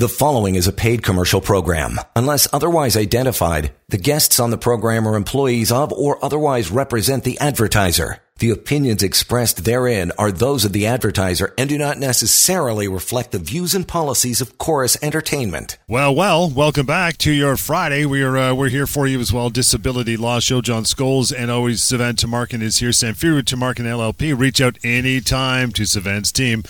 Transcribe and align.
The 0.00 0.08
following 0.08 0.54
is 0.54 0.66
a 0.66 0.72
paid 0.72 1.02
commercial 1.02 1.42
program. 1.42 2.00
Unless 2.16 2.48
otherwise 2.54 2.96
identified, 2.96 3.74
the 3.90 3.98
guests 3.98 4.40
on 4.40 4.48
the 4.48 4.56
program 4.56 5.06
are 5.06 5.14
employees 5.14 5.70
of 5.70 5.92
or 5.92 6.24
otherwise 6.24 6.70
represent 6.70 7.22
the 7.22 7.38
advertiser. 7.38 8.16
The 8.38 8.48
opinions 8.48 9.02
expressed 9.02 9.66
therein 9.66 10.10
are 10.16 10.32
those 10.32 10.64
of 10.64 10.72
the 10.72 10.86
advertiser 10.86 11.52
and 11.58 11.68
do 11.68 11.76
not 11.76 11.98
necessarily 11.98 12.88
reflect 12.88 13.32
the 13.32 13.38
views 13.38 13.74
and 13.74 13.86
policies 13.86 14.40
of 14.40 14.56
Chorus 14.56 14.96
Entertainment. 15.02 15.76
Well, 15.86 16.14
well, 16.14 16.48
welcome 16.48 16.86
back 16.86 17.18
to 17.18 17.30
your 17.30 17.58
Friday. 17.58 18.06
We're 18.06 18.38
uh, 18.38 18.54
we're 18.54 18.70
here 18.70 18.86
for 18.86 19.06
you 19.06 19.20
as 19.20 19.34
well. 19.34 19.50
Disability 19.50 20.16
Law 20.16 20.40
Show. 20.40 20.62
John 20.62 20.84
Schols 20.84 21.30
and 21.30 21.50
always 21.50 21.82
Sivan 21.82 22.14
Tumarkin 22.14 22.62
is 22.62 22.78
here. 22.78 22.88
Samfiru 22.88 23.42
Tumarkin 23.42 23.84
LLP. 23.84 24.34
Reach 24.38 24.62
out 24.62 24.78
anytime 24.82 25.72
to 25.72 25.82
Sivan's 25.82 26.32
team. 26.32 26.62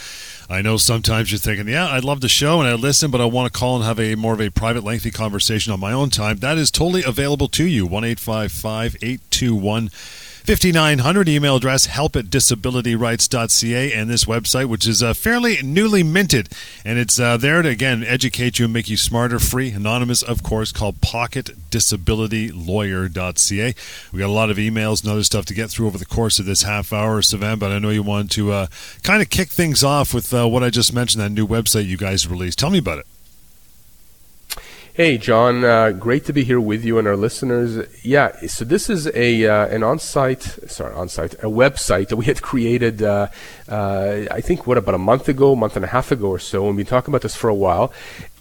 I 0.51 0.63
know 0.63 0.79
sometimes 0.79 1.31
you're 1.31 1.39
thinking, 1.39 1.69
yeah, 1.69 1.87
I'd 1.87 2.03
love 2.03 2.21
the 2.21 2.29
show 2.29 2.59
and 2.59 2.69
I 2.69 2.75
listen, 2.75 3.13
but 3.13 3.21
I 3.21 3.25
want 3.25 3.53
to 3.53 3.57
call 3.57 3.77
and 3.77 3.85
have 3.85 4.01
a 4.01 4.17
more 4.17 4.35
of 4.35 4.41
a 4.41 4.51
private, 4.51 4.83
lengthy 4.83 5.13
conversation 5.13 5.73
on 5.73 5.79
my 5.79 5.93
own 5.93 6.11
time. 6.11 6.39
That 6.39 6.59
is 6.59 6.73
totally 6.73 7.05
available 7.05 7.47
to 7.51 7.65
you. 7.65 7.87
One 7.87 8.03
eight 8.03 8.19
five 8.19 8.51
five 8.51 8.97
eight 9.01 9.21
two 9.31 9.55
one. 9.55 9.91
5900 10.45 11.29
email 11.29 11.57
address 11.57 11.87
help 11.87 12.15
at 12.17 12.27
disabilityrights.ca 12.27 13.93
and 13.93 14.11
this 14.11 14.25
website 14.25 14.67
which 14.67 14.87
is 14.87 15.03
uh, 15.03 15.15
fairly 15.15 15.59
newly 15.63 16.03
minted. 16.03 16.49
And 16.85 16.99
it's 16.99 17.19
uh, 17.21 17.37
there 17.37 17.63
to 17.63 17.69
again 17.69 18.03
educate 18.05 18.59
you 18.59 18.65
and 18.67 18.75
make 18.75 18.89
you 18.89 18.97
smarter 18.97 19.39
free 19.39 19.71
anonymous 19.71 20.23
of 20.23 20.43
course 20.43 20.73
called 20.73 21.01
pocketdisabilitylawyer.ca 21.01 23.75
we 24.13 24.19
got 24.19 24.27
a 24.27 24.33
lot 24.33 24.51
of 24.51 24.57
emails 24.57 25.03
and 25.03 25.13
other 25.13 25.23
stuff 25.23 25.45
to 25.47 25.55
get 25.55 25.71
through 25.71 25.87
over 25.87 25.99
the 25.99 26.07
course 26.07 26.39
of 26.39 26.47
this 26.47 26.63
half 26.63 26.93
hour 26.93 27.21
Sivan 27.21 27.59
but 27.59 27.73
I 27.73 27.79
know 27.79 27.91
you 27.91 28.03
want 28.03 28.31
to 28.33 28.53
uh, 28.53 28.67
kind 29.03 29.23
of 29.23 29.31
kick 29.31 29.49
things 29.49 29.85
off 29.85 30.15
with 30.15 30.33
uh, 30.35 30.49
what 30.49 30.63
I 30.63 30.71
just 30.71 30.93
mentioned 30.93 31.23
that 31.23 31.31
new 31.31 31.47
website 31.47 31.87
you 31.87 31.97
guys 31.97 32.27
released. 32.27 32.59
Tell 32.59 32.71
me 32.71 32.79
about 32.79 32.99
it 32.99 33.07
Hey, 35.01 35.17
John. 35.17 35.65
Uh, 35.65 35.93
great 35.93 36.27
to 36.27 36.35
be 36.35 36.45
here 36.45 36.61
with 36.61 36.85
you 36.85 36.99
and 36.99 37.09
our 37.09 37.17
listeners. 37.17 37.89
Yeah, 38.05 38.39
so 38.47 38.67
this 38.67 38.91
is 38.91 39.07
a 39.15 39.47
uh, 39.47 39.67
an 39.69 39.83
on-site, 39.83 40.43
sorry, 40.71 40.93
on-site, 40.93 41.33
a 41.43 41.49
website 41.49 42.09
that 42.09 42.17
we 42.17 42.27
had 42.27 42.43
created. 42.51 43.03
Uh, 43.03 43.29
uh 43.67 44.27
I 44.31 44.43
think 44.43 44.67
what 44.67 44.77
about 44.77 44.95
a 44.95 44.99
month 44.99 45.27
ago, 45.27 45.57
month 45.57 45.75
and 45.77 45.87
a 45.87 45.89
half 45.89 46.13
ago 46.13 46.29
or 46.29 46.39
so, 46.39 46.67
and 46.67 46.77
we've 46.77 46.85
been 46.85 46.91
talking 46.91 47.13
about 47.13 47.23
this 47.23 47.35
for 47.35 47.49
a 47.49 47.55
while. 47.55 47.95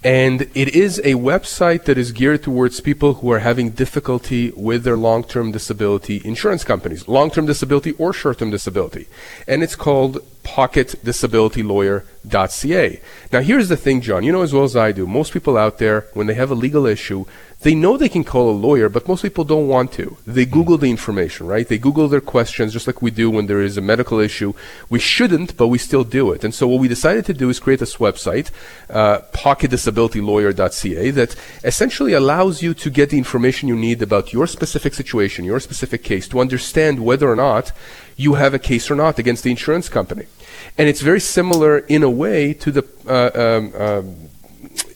And 0.04 0.50
it 0.54 0.76
is 0.76 1.00
a 1.00 1.14
website 1.14 1.86
that 1.86 1.98
is 1.98 2.12
geared 2.12 2.44
towards 2.44 2.82
people 2.82 3.14
who 3.16 3.32
are 3.32 3.40
having 3.40 3.70
difficulty 3.70 4.52
with 4.52 4.84
their 4.84 4.98
long-term 4.98 5.54
disability 5.54 6.22
insurance 6.26 6.66
companies, 6.66 7.08
long-term 7.08 7.46
disability 7.46 7.94
or 7.94 8.12
short-term 8.12 8.50
disability. 8.50 9.08
And 9.48 9.64
it's 9.64 9.78
called 9.78 10.20
pocketdisabilitylawyer.ca. 10.56 13.02
Now 13.32 13.42
here's 13.42 13.70
the 13.70 13.78
thing, 13.78 14.02
John, 14.02 14.24
you 14.24 14.32
know 14.32 14.42
as 14.42 14.54
well 14.54 14.64
as 14.64 14.76
I 14.76 14.92
do, 14.92 15.06
most 15.08 15.34
people 15.34 15.58
out 15.58 15.78
there, 15.78 16.08
when 16.14 16.28
they 16.28 16.34
have 16.34 16.52
a 16.52 16.56
legal 16.56 16.86
issue, 16.86 17.26
they 17.62 17.76
know 17.76 17.98
they 17.98 18.08
can 18.08 18.24
call 18.24 18.50
a 18.50 18.52
lawyer, 18.52 18.88
but 18.88 19.08
most 19.08 19.22
people 19.22 19.44
don't 19.44 19.68
want 19.68 19.92
to. 19.94 20.16
They 20.26 20.46
Google 20.46 20.78
the 20.78 20.90
information, 20.90 21.46
right? 21.46 21.68
They 21.68 21.78
Google 21.78 22.08
their 22.08 22.22
questions 22.22 22.72
just 22.72 22.88
like 22.88 23.02
we 23.02 23.12
do 23.12 23.30
when 23.30 23.48
there 23.48 23.62
is 23.62 23.76
a 23.76 23.82
medical 23.82 24.20
issue. 24.20 24.54
We 24.90 25.00
shouldn't, 25.00 25.58
but 25.58 25.68
we 25.68 25.78
still 25.78 26.06
do 26.06 26.32
it. 26.32 26.46
And 26.46 26.56
so 26.56 26.70
what 26.70 26.80
we 26.80 26.88
decided 26.88 27.26
to 27.26 27.34
do 27.34 27.50
is 27.50 27.60
create 27.60 27.82
this 27.82 27.98
website, 27.98 28.50
uh, 28.90 29.20
pocketdisabilitylawyer.ca, 29.34 31.12
that 31.12 31.36
essentially 31.66 32.14
allows 32.14 32.64
you 32.64 32.74
to 32.76 32.90
get 32.90 33.10
the 33.10 33.18
information 33.18 33.68
you 33.68 33.76
need 33.76 34.02
about 34.02 34.32
your 34.32 34.48
specific 34.48 34.94
situation, 34.94 35.44
your 35.44 35.60
specific 35.60 36.02
case, 36.02 36.30
to 36.30 36.40
understand 36.40 37.04
whether 37.04 37.30
or 37.30 37.36
not 37.36 37.74
you 38.16 38.36
have 38.36 38.54
a 38.54 38.60
case 38.60 38.90
or 38.90 38.96
not 38.96 39.20
against 39.20 39.44
the 39.44 39.52
insurance 39.52 39.90
company. 39.90 40.28
And 40.78 40.88
it's 40.88 41.02
very 41.02 41.20
similar 41.20 41.80
in 41.80 42.04
a 42.04 42.10
way 42.10 42.54
to 42.54 42.72
the 42.72 42.86
uh, 43.08 43.32
um, 43.36 43.82
um, 43.82 44.30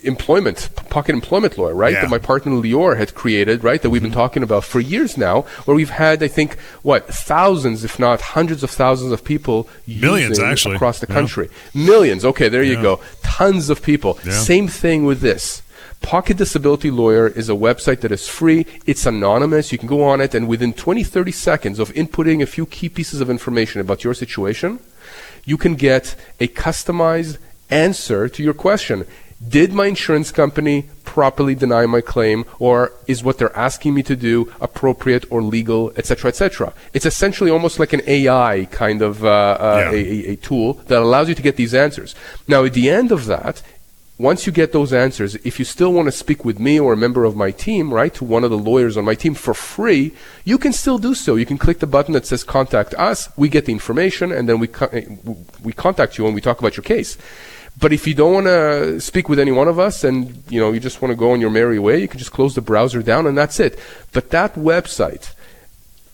employment, 0.03 0.69
pocket 0.89 1.13
employment 1.13 1.57
law, 1.57 1.69
right? 1.69 1.93
Yeah. 1.93 2.01
That 2.01 2.09
my 2.09 2.19
partner 2.19 2.51
Lior 2.51 2.97
had 2.97 3.13
created, 3.15 3.63
right? 3.63 3.81
That 3.81 3.89
we've 3.89 4.01
been 4.01 4.11
mm-hmm. 4.11 4.19
talking 4.19 4.43
about 4.43 4.63
for 4.63 4.79
years 4.79 5.17
now, 5.17 5.41
where 5.65 5.75
we've 5.75 5.89
had, 5.89 6.21
I 6.21 6.27
think, 6.27 6.59
what, 6.81 7.07
thousands, 7.07 7.83
if 7.83 7.99
not 7.99 8.21
hundreds 8.21 8.63
of 8.63 8.71
thousands 8.71 9.11
of 9.11 9.23
people 9.23 9.67
Millions, 9.87 10.39
actually. 10.39 10.75
across 10.75 10.99
the 10.99 11.07
country. 11.07 11.49
Yeah. 11.73 11.85
Millions. 11.85 12.25
Okay, 12.25 12.49
there 12.49 12.63
you 12.63 12.81
go. 12.81 12.99
Tons 13.23 13.69
of 13.69 13.81
people. 13.81 14.15
Same 14.29 14.67
thing 14.67 15.05
with 15.05 15.21
this. 15.21 15.61
Pocket 16.01 16.35
Disability 16.35 16.91
Lawyer 16.91 17.29
is 17.29 17.47
a 17.49 17.53
website 17.53 18.01
that 18.01 18.11
is 18.11 18.27
free. 18.27 18.65
It's 18.85 19.05
anonymous. 19.05 19.71
You 19.71 19.77
can 19.77 19.87
go 19.87 20.03
on 20.03 20.19
it, 20.19 20.35
and 20.35 20.49
within 20.49 20.73
20, 20.73 21.01
30 21.01 21.31
seconds 21.31 21.79
of 21.79 21.93
inputting 21.93 22.43
a 22.43 22.45
few 22.45 22.65
key 22.65 22.89
pieces 22.89 23.21
of 23.21 23.29
information 23.29 23.79
about 23.79 24.03
your 24.03 24.13
situation, 24.13 24.79
you 25.45 25.57
can 25.57 25.75
get 25.75 26.15
a 26.39 26.47
customized 26.47 27.37
answer 27.69 28.29
to 28.29 28.43
your 28.43 28.53
question. 28.53 29.05
Did 29.45 29.73
my 29.73 29.87
insurance 29.87 30.31
company 30.31 30.89
properly 31.03 31.53
deny 31.53 31.85
my 31.85 32.01
claim 32.01 32.45
or 32.59 32.91
is 33.07 33.23
what 33.23 33.37
they're 33.37 33.55
asking 33.55 33.93
me 33.93 34.03
to 34.03 34.15
do 34.15 34.51
appropriate 34.61 35.25
or 35.29 35.43
legal 35.43 35.91
etc 35.97 36.29
etc 36.29 36.73
it's 36.93 37.05
essentially 37.05 37.51
almost 37.51 37.77
like 37.77 37.93
an 37.93 38.01
ai 38.07 38.67
kind 38.71 39.01
of 39.01 39.23
uh, 39.23 39.27
uh, 39.27 39.91
yeah. 39.93 39.99
a, 39.99 40.31
a, 40.31 40.35
tool 40.37 40.75
that 40.87 40.99
allows 40.99 41.27
you 41.29 41.35
to 41.35 41.41
get 41.41 41.55
these 41.55 41.73
answers. 41.73 42.15
Now 42.47 42.63
at 42.63 42.73
the 42.73 42.89
end 42.89 43.11
of 43.11 43.25
that 43.25 43.61
once 44.29 44.45
you 44.45 44.51
get 44.61 44.71
those 44.71 44.91
answers 45.05 45.35
if 45.49 45.59
you 45.59 45.65
still 45.65 45.91
want 45.93 46.07
to 46.07 46.11
speak 46.23 46.45
with 46.45 46.57
me 46.67 46.79
or 46.79 46.93
a 46.93 46.97
member 47.05 47.23
of 47.25 47.35
my 47.35 47.51
team 47.51 47.93
right 47.93 48.13
to 48.13 48.23
one 48.23 48.43
of 48.43 48.51
the 48.51 48.63
lawyers 48.69 48.95
on 48.97 49.03
my 49.03 49.15
team 49.23 49.33
for 49.33 49.53
free 49.53 50.13
you 50.45 50.57
can 50.57 50.73
still 50.73 50.97
do 50.97 51.13
so. 51.13 51.35
You 51.35 51.45
can 51.45 51.57
click 51.57 51.79
the 51.79 51.87
button 51.87 52.13
that 52.13 52.25
says 52.25 52.43
contact 52.43 52.93
us. 52.95 53.29
We 53.37 53.49
get 53.49 53.65
the 53.65 53.71
information 53.71 54.31
and 54.31 54.47
then 54.47 54.59
we, 54.59 54.67
co- 54.67 54.91
we 55.63 55.73
contact 55.73 56.17
you 56.17 56.25
and 56.25 56.35
we 56.35 56.41
talk 56.41 56.59
about 56.59 56.75
your 56.75 56.83
case. 56.83 57.17
But 57.79 57.91
if 57.91 58.05
you 58.05 58.13
don't 58.13 58.33
want 58.33 58.47
to 58.47 58.99
speak 58.99 59.29
with 59.29 59.39
any 59.39 59.51
one 59.51 59.67
of 59.67 59.79
us 59.79 60.03
and 60.03 60.43
you 60.49 60.59
know 60.59 60.71
you 60.71 60.79
just 60.79 61.01
want 61.01 61.11
to 61.11 61.15
go 61.15 61.31
on 61.31 61.41
your 61.41 61.49
merry 61.49 61.79
way, 61.79 61.99
you 61.99 62.07
can 62.07 62.19
just 62.19 62.31
close 62.31 62.53
the 62.53 62.61
browser 62.61 63.01
down 63.01 63.25
and 63.25 63.37
that's 63.37 63.59
it. 63.59 63.79
But 64.11 64.29
that 64.29 64.53
website 64.55 65.33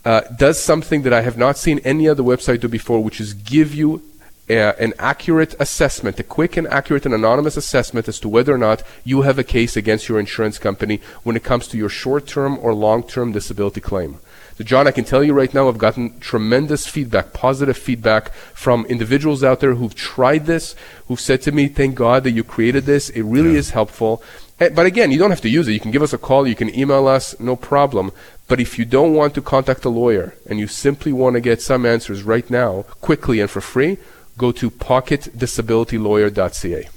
uh, 0.06 0.22
does 0.38 0.58
something 0.62 1.02
that 1.02 1.12
I 1.12 1.22
have 1.22 1.38
not 1.38 1.58
seen 1.58 1.80
any 1.80 2.08
other 2.08 2.24
website 2.24 2.62
do 2.62 2.69
before, 2.69 3.03
which 3.03 3.19
is 3.19 3.34
give 3.34 3.75
you 3.75 4.02
an 4.50 4.94
accurate 4.98 5.56
assessment, 5.60 6.20
a 6.20 6.24
quick 6.24 6.58
and 6.58 6.68
accurate 6.68 7.06
and 7.06 7.14
anonymous 7.14 7.56
assessment 7.56 8.08
as 8.08 8.20
to 8.20 8.30
whether 8.30 8.54
or 8.54 8.58
not 8.58 8.82
you 9.04 9.22
have 9.22 9.38
a 9.38 9.44
case 9.44 9.78
against 9.78 10.10
your 10.10 10.20
insurance 10.20 10.58
company 10.58 11.00
when 11.24 11.36
it 11.36 11.44
comes 11.44 11.68
to 11.68 11.78
your 11.78 11.90
short-term 11.90 12.58
or 12.60 12.74
long-term 12.74 13.32
disability 13.32 13.82
claim. 13.82 14.20
So, 14.58 14.64
John, 14.66 14.88
I 14.88 14.92
can 14.92 15.06
tell 15.06 15.24
you 15.24 15.34
right 15.34 15.54
now, 15.54 15.70
I've 15.70 15.78
gotten 15.78 16.20
tremendous 16.20 16.86
feedback, 16.86 17.32
positive 17.32 17.78
feedback 17.78 18.34
from 18.34 18.86
individuals 18.88 19.42
out 19.44 19.62
there 19.62 19.76
who've 19.76 19.96
tried 19.96 20.48
this, 20.48 20.76
who've 21.08 21.20
said 21.20 21.42
to 21.44 21.54
me, 21.54 21.68
thank 21.68 21.96
God 21.96 22.24
that 22.24 22.31
you 22.31 22.44
created 22.44 22.86
this. 22.86 23.10
It 23.10 23.22
really 23.22 23.54
yeah. 23.54 23.60
is 23.60 23.70
helpful. 23.70 24.22
Eh, 24.60 24.68
but 24.68 24.86
again, 24.86 25.12
you 25.12 25.20
don't 25.20 25.30
have 25.30 25.40
to 25.42 25.50
use 25.50 25.68
it. 25.68 25.72
You 25.72 25.80
can 25.80 25.92
give 25.92 26.02
us 26.02 26.12
a 26.12 26.18
call, 26.18 26.46
you 26.46 26.56
can 26.56 26.74
email 26.78 27.08
us, 27.08 27.40
no 27.40 27.56
problem. 27.56 28.12
But 28.50 28.60
if 28.60 28.78
you 28.78 28.84
don't 28.84 29.14
want 29.14 29.34
to 29.36 29.42
contact 29.42 29.86
a 29.86 29.90
lawyer 29.90 30.34
and 30.50 30.60
you 30.60 30.68
simply 30.68 31.14
want 31.14 31.36
to 31.36 31.40
get 31.40 31.62
some 31.62 31.86
answers 31.86 32.24
right 32.24 32.50
now, 32.50 32.81
quickly 33.00 33.40
and 33.40 33.50
for 33.50 33.62
free, 33.62 33.98
go 34.39 34.51
to 34.53 34.72
pocketdisabilitylawyer.ca. 34.72 36.89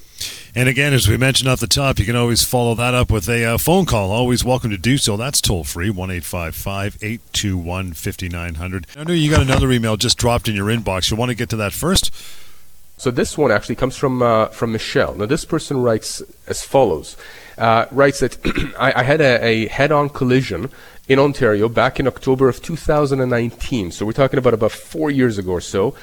And 0.54 0.68
again, 0.68 0.92
as 0.92 1.08
we 1.08 1.16
mentioned 1.16 1.48
at 1.48 1.60
the 1.60 1.66
top, 1.66 1.98
you 1.98 2.04
can 2.04 2.14
always 2.14 2.44
follow 2.44 2.74
that 2.74 2.92
up 2.92 3.10
with 3.10 3.26
a 3.28 3.42
uh, 3.44 3.58
phone 3.58 3.86
call. 3.86 4.10
Always 4.10 4.44
welcome 4.44 4.68
to 4.70 4.76
do 4.76 4.98
so. 4.98 5.16
That's 5.16 5.40
toll 5.40 5.64
free, 5.64 5.88
1 5.88 6.10
821 6.10 7.94
5900. 7.94 8.86
I 8.94 9.04
know 9.04 9.14
you 9.14 9.30
got 9.30 9.40
another 9.40 9.72
email 9.72 9.96
just 9.96 10.18
dropped 10.18 10.48
in 10.48 10.54
your 10.54 10.66
inbox. 10.66 11.10
You 11.10 11.16
want 11.16 11.30
to 11.30 11.34
get 11.34 11.48
to 11.50 11.56
that 11.56 11.72
first? 11.72 12.14
So 12.98 13.10
this 13.10 13.38
one 13.38 13.50
actually 13.50 13.76
comes 13.76 13.96
from 13.96 14.22
uh, 14.22 14.48
from 14.48 14.72
Michelle. 14.72 15.14
Now 15.14 15.24
this 15.26 15.46
person 15.46 15.82
writes 15.82 16.22
as 16.46 16.62
follows: 16.62 17.16
uh, 17.56 17.86
writes 17.90 18.20
that 18.20 18.36
I, 18.78 19.00
I, 19.00 19.02
had 19.02 19.20
a, 19.20 19.44
a 19.44 19.66
head-on 19.68 20.10
collision 20.10 20.70
in 21.08 21.18
Ontario 21.18 21.68
back 21.68 21.98
in 21.98 22.06
October 22.06 22.48
of 22.48 22.62
2019. 22.62 23.90
So 23.90 24.06
we're 24.06 24.12
talking 24.12 24.38
about 24.38 24.54
about 24.54 24.70
four 24.70 25.10
years 25.10 25.38
ago 25.38 25.52
or 25.52 25.60
so. 25.60 25.94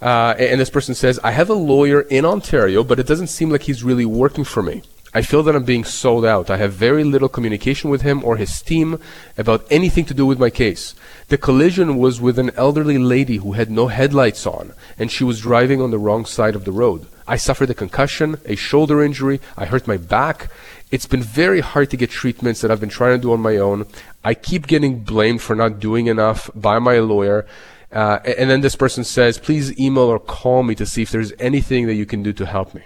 Uh, 0.00 0.34
and 0.38 0.60
this 0.60 0.70
person 0.70 0.94
says, 0.94 1.20
I 1.22 1.32
have 1.32 1.50
a 1.50 1.54
lawyer 1.54 2.00
in 2.02 2.24
Ontario, 2.24 2.82
but 2.82 2.98
it 2.98 3.06
doesn't 3.06 3.26
seem 3.26 3.50
like 3.50 3.62
he's 3.62 3.84
really 3.84 4.06
working 4.06 4.44
for 4.44 4.62
me. 4.62 4.82
I 5.12 5.22
feel 5.22 5.42
that 5.42 5.56
I'm 5.56 5.64
being 5.64 5.82
sold 5.82 6.24
out. 6.24 6.50
I 6.50 6.56
have 6.58 6.72
very 6.72 7.02
little 7.02 7.28
communication 7.28 7.90
with 7.90 8.02
him 8.02 8.22
or 8.24 8.36
his 8.36 8.62
team 8.62 9.00
about 9.36 9.66
anything 9.68 10.04
to 10.04 10.14
do 10.14 10.24
with 10.24 10.38
my 10.38 10.50
case. 10.50 10.94
The 11.28 11.36
collision 11.36 11.98
was 11.98 12.20
with 12.20 12.38
an 12.38 12.52
elderly 12.56 12.96
lady 12.96 13.38
who 13.38 13.52
had 13.52 13.72
no 13.72 13.88
headlights 13.88 14.46
on, 14.46 14.72
and 14.98 15.10
she 15.10 15.24
was 15.24 15.40
driving 15.40 15.82
on 15.82 15.90
the 15.90 15.98
wrong 15.98 16.24
side 16.26 16.54
of 16.54 16.64
the 16.64 16.70
road. 16.70 17.06
I 17.26 17.36
suffered 17.36 17.70
a 17.70 17.74
concussion, 17.74 18.38
a 18.44 18.54
shoulder 18.54 19.02
injury, 19.02 19.40
I 19.56 19.64
hurt 19.66 19.88
my 19.88 19.96
back. 19.96 20.48
It's 20.92 21.06
been 21.06 21.22
very 21.22 21.60
hard 21.60 21.90
to 21.90 21.96
get 21.96 22.10
treatments 22.10 22.60
that 22.60 22.70
I've 22.70 22.80
been 22.80 22.88
trying 22.88 23.18
to 23.18 23.22
do 23.22 23.32
on 23.32 23.40
my 23.40 23.56
own. 23.56 23.86
I 24.24 24.34
keep 24.34 24.68
getting 24.68 25.00
blamed 25.00 25.42
for 25.42 25.56
not 25.56 25.80
doing 25.80 26.06
enough 26.06 26.50
by 26.54 26.78
my 26.78 26.98
lawyer. 26.98 27.46
Uh, 27.92 28.18
and 28.24 28.48
then 28.48 28.60
this 28.60 28.76
person 28.76 29.04
says, 29.04 29.38
please 29.38 29.78
email 29.78 30.04
or 30.04 30.18
call 30.18 30.62
me 30.62 30.74
to 30.76 30.86
see 30.86 31.02
if 31.02 31.10
there's 31.10 31.32
anything 31.38 31.86
that 31.86 31.94
you 31.94 32.06
can 32.06 32.22
do 32.22 32.32
to 32.32 32.46
help 32.46 32.74
me. 32.74 32.82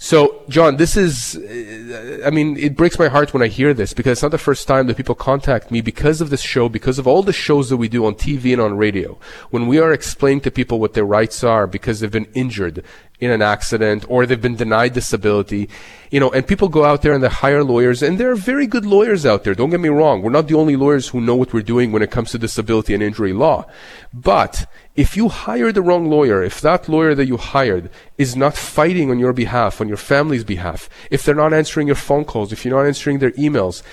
So, 0.00 0.44
John, 0.48 0.76
this 0.76 0.96
is, 0.96 1.36
uh, 1.36 2.22
I 2.24 2.30
mean, 2.30 2.56
it 2.56 2.76
breaks 2.76 3.00
my 3.00 3.08
heart 3.08 3.34
when 3.34 3.42
I 3.42 3.48
hear 3.48 3.74
this 3.74 3.92
because 3.92 4.12
it's 4.12 4.22
not 4.22 4.30
the 4.30 4.38
first 4.38 4.68
time 4.68 4.86
that 4.86 4.96
people 4.96 5.16
contact 5.16 5.72
me 5.72 5.80
because 5.80 6.20
of 6.20 6.30
this 6.30 6.40
show, 6.40 6.68
because 6.68 7.00
of 7.00 7.08
all 7.08 7.24
the 7.24 7.32
shows 7.32 7.68
that 7.70 7.78
we 7.78 7.88
do 7.88 8.06
on 8.06 8.14
TV 8.14 8.52
and 8.52 8.62
on 8.62 8.76
radio. 8.76 9.18
When 9.50 9.66
we 9.66 9.80
are 9.80 9.92
explaining 9.92 10.42
to 10.42 10.52
people 10.52 10.78
what 10.78 10.94
their 10.94 11.04
rights 11.04 11.42
are 11.42 11.66
because 11.66 11.98
they've 11.98 12.12
been 12.12 12.30
injured, 12.32 12.84
in 13.20 13.30
an 13.30 13.42
accident 13.42 14.04
or 14.08 14.26
they've 14.26 14.40
been 14.40 14.56
denied 14.56 14.92
disability, 14.92 15.68
you 16.10 16.20
know, 16.20 16.30
and 16.30 16.46
people 16.46 16.68
go 16.68 16.84
out 16.84 17.02
there 17.02 17.12
and 17.12 17.22
they 17.22 17.28
hire 17.28 17.64
lawyers 17.64 18.02
and 18.02 18.18
there 18.18 18.30
are 18.30 18.36
very 18.36 18.66
good 18.66 18.86
lawyers 18.86 19.26
out 19.26 19.44
there. 19.44 19.54
Don't 19.54 19.70
get 19.70 19.80
me 19.80 19.88
wrong. 19.88 20.22
We're 20.22 20.30
not 20.30 20.48
the 20.48 20.54
only 20.54 20.76
lawyers 20.76 21.08
who 21.08 21.20
know 21.20 21.34
what 21.34 21.52
we're 21.52 21.62
doing 21.62 21.90
when 21.90 22.02
it 22.02 22.10
comes 22.10 22.30
to 22.30 22.38
disability 22.38 22.94
and 22.94 23.02
injury 23.02 23.32
law. 23.32 23.66
But 24.12 24.66
if 24.98 25.16
you 25.16 25.28
hire 25.28 25.70
the 25.70 25.80
wrong 25.80 26.10
lawyer, 26.10 26.42
if 26.42 26.60
that 26.60 26.88
lawyer 26.88 27.14
that 27.14 27.28
you 27.28 27.36
hired 27.36 27.88
is 28.18 28.34
not 28.34 28.56
fighting 28.56 29.12
on 29.12 29.20
your 29.20 29.32
behalf, 29.32 29.80
on 29.80 29.86
your 29.86 29.96
family's 29.96 30.42
behalf, 30.42 30.90
if 31.08 31.22
they're 31.22 31.36
not 31.36 31.54
answering 31.54 31.86
your 31.86 31.94
phone 31.94 32.24
calls, 32.24 32.52
if 32.52 32.64
you're 32.64 32.76
not 32.76 32.84
answering 32.84 33.20
their 33.20 33.30
emails, 33.32 33.84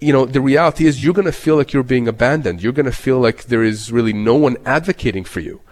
you 0.00 0.12
know, 0.12 0.26
the 0.26 0.42
reality 0.42 0.84
is 0.84 1.02
you're 1.02 1.14
going 1.14 1.24
to 1.24 1.32
feel 1.32 1.56
like 1.56 1.72
you're 1.72 1.82
being 1.82 2.06
abandoned. 2.06 2.62
You're 2.62 2.74
going 2.74 2.84
to 2.84 2.92
feel 2.92 3.18
like 3.18 3.44
there 3.44 3.64
is 3.64 3.90
really 3.90 4.12
no 4.12 4.34
one 4.34 4.58
advocating 4.66 5.24
for 5.24 5.40
you. 5.40 5.62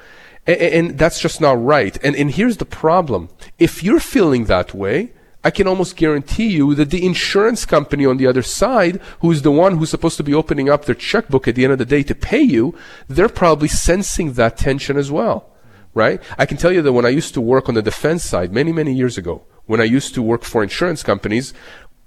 And, 0.46 0.60
and 0.60 0.98
that's 0.98 1.20
just 1.20 1.38
not 1.38 1.62
right. 1.62 2.02
And, 2.02 2.16
and 2.16 2.30
here's 2.30 2.56
the 2.56 2.64
problem. 2.64 3.28
If 3.58 3.84
you're 3.84 4.00
feeling 4.00 4.46
that 4.46 4.72
way, 4.72 5.12
I 5.48 5.50
can 5.50 5.66
almost 5.66 5.96
guarantee 5.96 6.48
you 6.48 6.74
that 6.74 6.90
the 6.90 7.06
insurance 7.06 7.64
company 7.64 8.04
on 8.04 8.18
the 8.18 8.26
other 8.26 8.42
side, 8.42 9.00
who's 9.20 9.40
the 9.40 9.50
one 9.50 9.78
who's 9.78 9.88
supposed 9.88 10.18
to 10.18 10.22
be 10.22 10.34
opening 10.34 10.68
up 10.68 10.84
their 10.84 10.94
checkbook 10.94 11.48
at 11.48 11.54
the 11.54 11.64
end 11.64 11.72
of 11.72 11.78
the 11.78 11.86
day 11.86 12.02
to 12.02 12.14
pay 12.14 12.42
you, 12.42 12.74
they're 13.08 13.30
probably 13.30 13.66
sensing 13.66 14.34
that 14.34 14.58
tension 14.58 14.98
as 14.98 15.10
well. 15.10 15.48
Right? 15.94 16.20
I 16.36 16.44
can 16.44 16.58
tell 16.58 16.70
you 16.70 16.82
that 16.82 16.92
when 16.92 17.06
I 17.06 17.20
used 17.20 17.32
to 17.32 17.40
work 17.40 17.66
on 17.66 17.74
the 17.74 17.80
defense 17.80 18.24
side 18.24 18.52
many, 18.52 18.72
many 18.72 18.92
years 18.92 19.16
ago, 19.16 19.46
when 19.64 19.80
I 19.80 19.84
used 19.84 20.12
to 20.16 20.22
work 20.22 20.44
for 20.44 20.62
insurance 20.62 21.02
companies, 21.02 21.54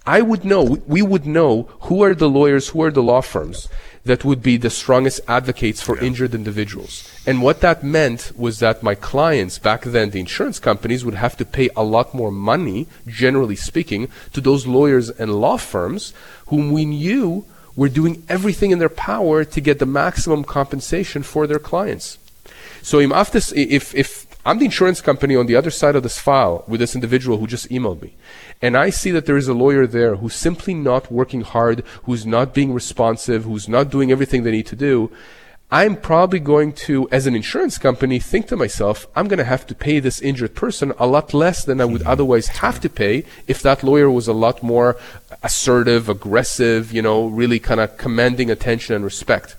I 0.06 0.22
would 0.22 0.46
know, 0.46 0.78
we 0.86 1.02
would 1.02 1.26
know 1.26 1.64
who 1.86 2.04
are 2.04 2.14
the 2.14 2.30
lawyers, 2.30 2.68
who 2.70 2.84
are 2.84 2.92
the 2.92 3.02
law 3.02 3.22
firms 3.22 3.68
that 4.04 4.26
would 4.26 4.42
be 4.42 4.58
the 4.58 4.70
strongest 4.70 5.22
advocates 5.28 5.82
for 5.82 5.96
yeah. 5.98 6.04
injured 6.04 6.34
individuals. 6.34 7.08
And 7.26 7.42
what 7.42 7.62
that 7.62 7.84
meant 7.84 8.32
was 8.36 8.60
that 8.60 8.82
my 8.82 8.96
clients, 8.96 9.60
back 9.60 9.84
then 9.84 10.10
the 10.10 10.20
insurance 10.20 10.60
companies, 10.60 11.06
would 11.06 11.14
have 11.14 11.38
to 11.38 11.46
pay 11.46 11.70
a 11.76 11.84
lot 11.84 12.14
more 12.14 12.32
money, 12.32 12.88
generally 13.06 13.56
speaking, 13.56 14.10
to 14.34 14.42
those 14.42 14.66
lawyers 14.66 15.10
and 15.10 15.36
law 15.36 15.58
firms 15.58 16.14
whom 16.48 16.72
we 16.72 16.86
knew 16.86 17.46
were 17.76 17.90
doing 17.90 18.24
everything 18.28 18.72
in 18.72 18.80
their 18.80 18.90
power 18.90 19.44
to 19.44 19.62
get 19.62 19.80
the 19.80 19.86
maximum 19.86 20.44
compensation 20.44 21.24
for 21.24 21.48
their 21.48 21.60
clients. 21.60 22.18
So 22.82 23.00
if, 23.00 23.96
if 23.96 24.31
I'm 24.44 24.58
the 24.58 24.66
insurance 24.66 25.02
company 25.02 25.36
on 25.36 25.46
the 25.46 25.56
other 25.56 25.70
side 25.70 25.96
of 25.96 26.04
this 26.04 26.18
file 26.18 26.64
with 26.68 26.80
this 26.80 26.96
individual 26.96 27.38
who 27.38 27.46
just 27.46 27.70
emailed 27.70 28.02
me. 28.02 28.16
And 28.62 28.76
I 28.76 28.90
see 28.90 29.12
that 29.12 29.28
there 29.28 29.38
is 29.38 29.48
a 29.48 29.54
lawyer 29.54 29.86
there 29.86 30.16
who's 30.16 30.34
simply 30.34 30.74
not 30.74 31.12
working 31.12 31.42
hard, 31.42 31.84
who's 32.04 32.26
not 32.26 32.54
being 32.54 32.74
responsive, 32.74 33.44
who's 33.44 33.70
not 33.70 33.92
doing 33.92 34.12
everything 34.12 34.44
they 34.44 34.52
need 34.52 34.68
to 34.68 34.76
do. 34.76 35.12
I'm 35.74 35.96
probably 35.96 36.40
going 36.40 36.74
to, 36.88 37.08
as 37.12 37.28
an 37.28 37.36
insurance 37.36 37.78
company, 37.78 38.20
think 38.20 38.48
to 38.48 38.58
myself, 38.58 39.08
I'm 39.16 39.30
going 39.30 39.38
to 39.38 39.46
have 39.46 39.66
to 39.68 39.76
pay 39.76 40.00
this 40.00 40.20
injured 40.20 40.54
person 40.54 40.92
a 41.00 41.08
lot 41.08 41.34
less 41.34 41.64
than 41.64 41.80
I 41.80 41.86
would 41.86 42.02
otherwise 42.02 42.48
have 42.48 42.82
to 42.82 42.90
pay 42.90 43.24
if 43.48 43.62
that 43.62 43.84
lawyer 43.84 44.12
was 44.12 44.28
a 44.28 44.34
lot 44.34 44.62
more 44.62 44.98
assertive, 45.44 46.10
aggressive, 46.10 46.92
you 46.92 47.02
know, 47.02 47.28
really 47.28 47.60
kind 47.60 47.80
of 47.80 47.98
commanding 47.98 48.52
attention 48.52 48.96
and 48.96 49.06
respect. 49.06 49.56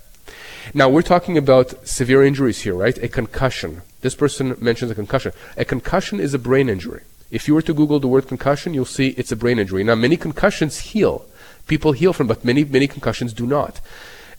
Now, 0.73 0.87
we're 0.87 1.01
talking 1.01 1.37
about 1.37 1.87
severe 1.87 2.23
injuries 2.23 2.61
here, 2.61 2.75
right? 2.75 2.97
A 2.99 3.07
concussion. 3.07 3.81
This 4.03 4.15
person 4.15 4.55
mentions 4.59 4.91
a 4.91 4.95
concussion. 4.95 5.31
A 5.57 5.65
concussion 5.65 6.19
is 6.19 6.33
a 6.33 6.39
brain 6.39 6.69
injury. 6.69 7.03
If 7.31 7.47
you 7.47 7.55
were 7.55 7.63
to 7.63 7.73
Google 7.73 7.99
the 7.99 8.07
word 8.07 8.27
concussion, 8.27 8.73
you'll 8.73 8.85
see 8.85 9.07
it's 9.17 9.31
a 9.31 9.35
brain 9.35 9.57
injury. 9.57 9.83
Now, 9.83 9.95
many 9.95 10.17
concussions 10.17 10.91
heal. 10.91 11.25
People 11.67 11.93
heal 11.93 12.11
from, 12.11 12.27
but 12.27 12.43
many, 12.43 12.65
many 12.65 12.85
concussions 12.85 13.33
do 13.33 13.47
not. 13.47 13.79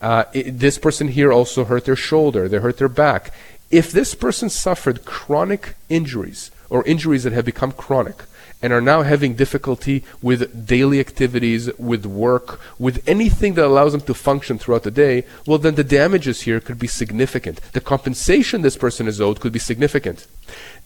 Uh, 0.02 0.24
it, 0.34 0.58
this 0.60 0.78
person 0.78 1.08
here 1.08 1.32
also 1.32 1.64
hurt 1.64 1.86
their 1.86 1.96
shoulder. 1.96 2.46
They 2.46 2.58
hurt 2.58 2.76
their 2.76 2.90
back. 2.90 3.34
If 3.70 3.90
this 3.90 4.14
person 4.14 4.50
suffered 4.50 5.06
chronic 5.06 5.74
injuries 5.88 6.50
or 6.68 6.84
injuries 6.84 7.24
that 7.24 7.32
have 7.32 7.46
become 7.46 7.72
chronic, 7.72 8.22
and 8.64 8.72
are 8.72 8.80
now 8.80 9.02
having 9.02 9.34
difficulty 9.34 10.02
with 10.22 10.66
daily 10.66 10.98
activities, 10.98 11.70
with 11.76 12.06
work, 12.06 12.58
with 12.78 13.06
anything 13.06 13.52
that 13.52 13.66
allows 13.66 13.92
them 13.92 14.00
to 14.00 14.14
function 14.14 14.56
throughout 14.56 14.84
the 14.84 14.90
day, 14.90 15.22
well, 15.46 15.58
then 15.58 15.74
the 15.74 15.84
damages 15.84 16.40
here 16.40 16.60
could 16.60 16.78
be 16.78 16.86
significant. 16.86 17.60
The 17.72 17.82
compensation 17.82 18.62
this 18.62 18.78
person 18.78 19.06
is 19.06 19.20
owed 19.20 19.38
could 19.38 19.52
be 19.52 19.58
significant. 19.58 20.26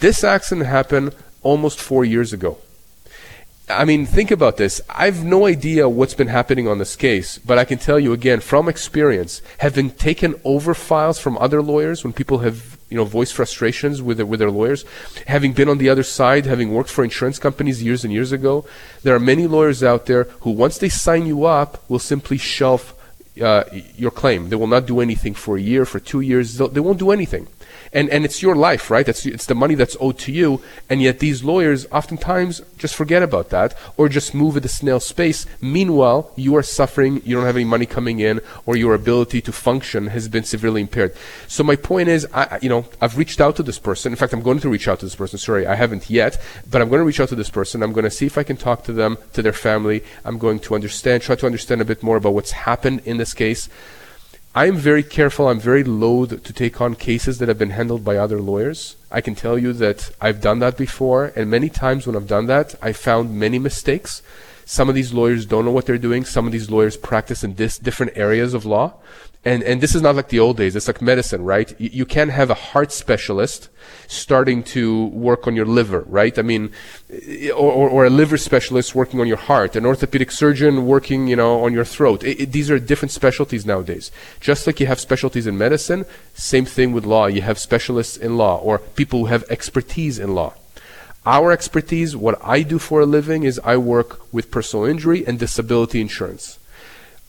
This 0.01 0.25
accident 0.25 0.67
happened 0.67 1.15
almost 1.45 1.79
four 1.79 2.05
years 2.05 2.33
ago. 2.33 2.59
I 3.71 3.85
mean, 3.85 4.07
think 4.07 4.31
about 4.31 4.57
this. 4.57 4.81
I've 4.89 5.25
no 5.25 5.47
idea 5.47 5.89
what's 5.89 6.15
been 6.15 6.29
happening 6.29 6.67
on 6.67 6.79
this 6.79 6.97
case, 6.97 7.39
but 7.39 7.59
I 7.59 7.65
can 7.65 7.79
tell 7.79 8.01
you 8.01 8.13
again 8.15 8.41
from 8.41 8.69
experience, 8.69 9.43
having 9.59 9.91
taken 9.91 10.41
over 10.43 10.73
files 10.73 11.19
from 11.19 11.37
other 11.39 11.61
lawyers 11.61 12.03
when 12.03 12.15
people 12.15 12.39
have 12.39 12.79
you 12.89 12.97
know 12.97 13.05
voiced 13.05 13.35
frustrations 13.35 14.01
with 14.01 14.17
their, 14.17 14.27
with 14.27 14.41
their 14.41 14.51
lawyers, 14.51 14.87
having 15.27 15.53
been 15.53 15.69
on 15.69 15.77
the 15.79 15.91
other 15.91 16.03
side, 16.03 16.47
having 16.47 16.73
worked 16.73 16.89
for 16.89 17.05
insurance 17.05 17.39
companies 17.39 17.83
years 17.83 18.05
and 18.05 18.13
years 18.13 18.33
ago, 18.33 18.65
there 19.03 19.15
are 19.15 19.21
many 19.21 19.47
lawyers 19.47 19.83
out 19.83 20.07
there 20.07 20.25
who 20.41 20.51
once 20.51 20.79
they 20.79 20.89
sign 20.89 21.27
you 21.27 21.45
up 21.45 21.83
will 21.91 21.99
simply 21.99 22.39
shelf 22.39 22.95
uh, 23.43 23.65
your 23.73 24.11
claim. 24.11 24.49
They 24.49 24.57
will 24.57 24.67
not 24.67 24.87
do 24.87 25.01
anything 25.01 25.35
for 25.35 25.57
a 25.57 25.61
year, 25.61 25.85
for 25.85 26.01
two 26.01 26.21
years. 26.21 26.57
They 26.57 26.81
not 26.81 26.99
do 26.99 27.11
anything 27.11 27.47
and 27.93 28.09
and 28.11 28.25
it's 28.25 28.43
your 28.43 28.55
life, 28.55 28.91
right? 28.91 29.09
It's 29.09 29.25
it's 29.27 29.47
the 29.47 29.55
money 29.55 29.75
that's 29.75 29.97
owed 30.01 30.19
to 30.21 30.33
you, 30.33 30.63
and 30.89 31.01
yet 31.03 31.19
these 31.19 31.45
lawyers 31.45 31.87
oftentimes 31.93 32.61
just 32.77 32.95
forget 32.95 33.23
about 33.23 33.51
that 33.51 33.77
or 33.97 34.09
just 34.09 34.35
move 34.35 34.57
at 34.57 34.63
the 34.63 34.69
snail 34.69 35.01
space. 35.01 35.47
Meanwhile, 35.61 36.33
you 36.37 36.57
are 36.57 36.63
suffering. 36.63 37.23
You 37.25 37.37
don't 37.37 37.47
have 37.47 37.57
any 37.57 37.65
money 37.65 37.87
coming 37.87 38.21
in, 38.21 38.41
or 38.67 38.77
your 38.77 38.95
ability 38.95 39.41
to 39.43 39.53
function 39.53 40.09
has 40.09 40.29
been 40.29 40.45
severely 40.45 40.81
impaired. 40.81 41.15
So 41.47 41.63
my 41.63 41.77
point 41.77 42.09
is, 42.09 42.27
I 42.33 42.59
you 42.63 42.69
know 42.69 42.87
I've 43.01 43.17
reached 43.17 43.41
out 43.41 43.57
to 43.57 43.63
this 43.63 43.79
person. 43.79 44.13
In 44.13 44.17
fact, 44.17 44.33
I'm 44.33 44.43
going 44.43 44.61
to 44.61 44.69
reach 44.69 44.89
out 44.89 45.01
to 45.01 45.07
this 45.07 45.17
person. 45.17 45.39
Sorry, 45.39 45.67
I 45.67 45.75
haven't 45.75 46.11
yet, 46.11 46.41
but 46.71 46.81
I'm 46.83 46.89
going 46.89 47.01
to 47.01 47.07
reach 47.07 47.21
out 47.21 47.29
to 47.31 47.37
this 47.37 47.51
person. 47.51 47.83
I'm 47.83 47.93
going 47.93 48.05
to 48.05 48.11
see 48.11 48.27
if 48.27 48.39
I 48.39 48.43
can 48.43 48.57
talk 48.57 48.85
to 48.85 48.93
them, 48.93 49.19
to 49.33 49.43
their 49.43 49.53
family. 49.53 50.05
I'm 50.25 50.39
going 50.39 50.61
to 50.61 50.75
understand, 50.75 51.23
try 51.23 51.37
to 51.37 51.47
understand 51.47 51.81
a 51.81 51.85
bit 51.85 52.03
more 52.03 52.17
about 52.17 52.35
what's 52.35 52.53
happened 52.53 53.03
in 53.05 53.17
this 53.17 53.35
case. 53.35 53.69
I 54.59 54.67
am 54.67 54.75
very 54.75 55.05
careful, 55.05 55.47
I'm 55.47 55.61
very 55.61 55.85
loath 55.85 56.43
to 56.43 56.53
take 56.53 56.81
on 56.81 56.97
cases 56.97 57.39
that 57.39 57.47
have 57.47 57.59
been 57.59 57.71
handled 57.71 58.05
by 58.05 58.17
other 58.17 58.41
lawyers. 58.41 58.97
I 59.09 59.21
can 59.21 59.37
tell 59.37 59.57
you 59.57 59.73
that 59.75 60.11
I've 60.21 60.41
done 60.41 60.59
that 60.59 60.77
before, 60.77 61.27
and 61.37 61.49
many 61.49 61.69
times 61.69 62.09
when 62.09 62.17
I've 62.17 62.27
done 62.27 62.47
that, 62.47 62.75
I 62.83 62.93
found 62.93 63.39
many 63.39 63.61
mistakes. 63.61 64.21
Some 64.65 64.89
of 64.89 64.97
these 64.97 65.15
lawyers 65.15 65.47
don't 65.47 65.65
know 65.65 65.71
what 65.71 65.87
they're 65.87 65.97
doing. 65.97 66.25
Some 66.25 66.45
of 66.45 66.51
these 66.51 66.73
lawyers 66.73 66.97
practice 66.97 67.45
in 67.45 67.55
this 67.55 67.79
different 67.79 68.17
areas 68.17 68.53
of 68.53 68.67
law. 68.67 68.95
And, 69.45 69.63
and 69.63 69.81
this 69.81 69.95
is 69.95 70.03
not 70.03 70.17
like 70.17 70.29
the 70.29 70.41
old 70.41 70.57
days. 70.57 70.75
It's 70.75 70.89
like 70.89 71.01
medicine, 71.01 71.45
right? 71.45 71.73
You, 71.81 71.91
you 71.93 72.05
can 72.05 72.29
have 72.31 72.51
a 72.51 72.55
heart 72.55 72.91
specialist 72.91 73.69
starting 74.09 74.63
to 74.65 75.07
work 75.07 75.47
on 75.47 75.55
your 75.55 75.65
liver, 75.65 76.01
right? 76.09 76.37
I 76.39 76.43
mean, 76.43 76.73
or, 77.55 77.73
or, 77.73 77.89
or, 77.89 78.05
a 78.05 78.11
liver 78.11 78.37
specialist 78.37 78.95
working 78.95 79.21
on 79.21 79.29
your 79.29 79.37
heart, 79.37 79.77
an 79.77 79.87
orthopedic 79.87 80.33
surgeon 80.33 80.87
working, 80.87 81.29
you 81.29 81.37
know, 81.37 81.65
on 81.65 81.73
your 81.73 81.85
throat. 81.85 82.25
It, 82.25 82.41
it, 82.41 82.53
these 82.53 82.69
are 82.69 82.79
different 82.81 83.13
specialties 83.13 83.65
nowadays. 83.65 84.11
Just 84.41 84.67
like 84.67 84.81
you 84.81 84.87
have 84.87 84.99
specialties 84.99 85.47
in 85.47 85.57
medicine, 85.57 86.05
same 86.35 86.65
thing 86.65 86.93
with 86.93 87.07
law. 87.07 87.27
You 87.27 87.43
have 87.43 87.59
specialists 87.59 88.17
in 88.17 88.37
law 88.37 88.59
or 88.59 88.79
people 88.79 89.21
who 89.21 89.27
have 89.27 89.45
expertise 89.49 90.19
in 90.19 90.35
law. 90.35 90.55
Our 91.25 91.53
expertise, 91.53 92.17
what 92.17 92.41
I 92.43 92.63
do 92.63 92.79
for 92.79 93.03
a 93.03 93.07
living 93.07 93.45
is 93.45 93.61
I 93.63 93.77
work 93.77 94.21
with 94.33 94.51
personal 94.51 94.85
injury 94.85 95.27
and 95.27 95.39
disability 95.39 96.01
insurance. 96.01 96.59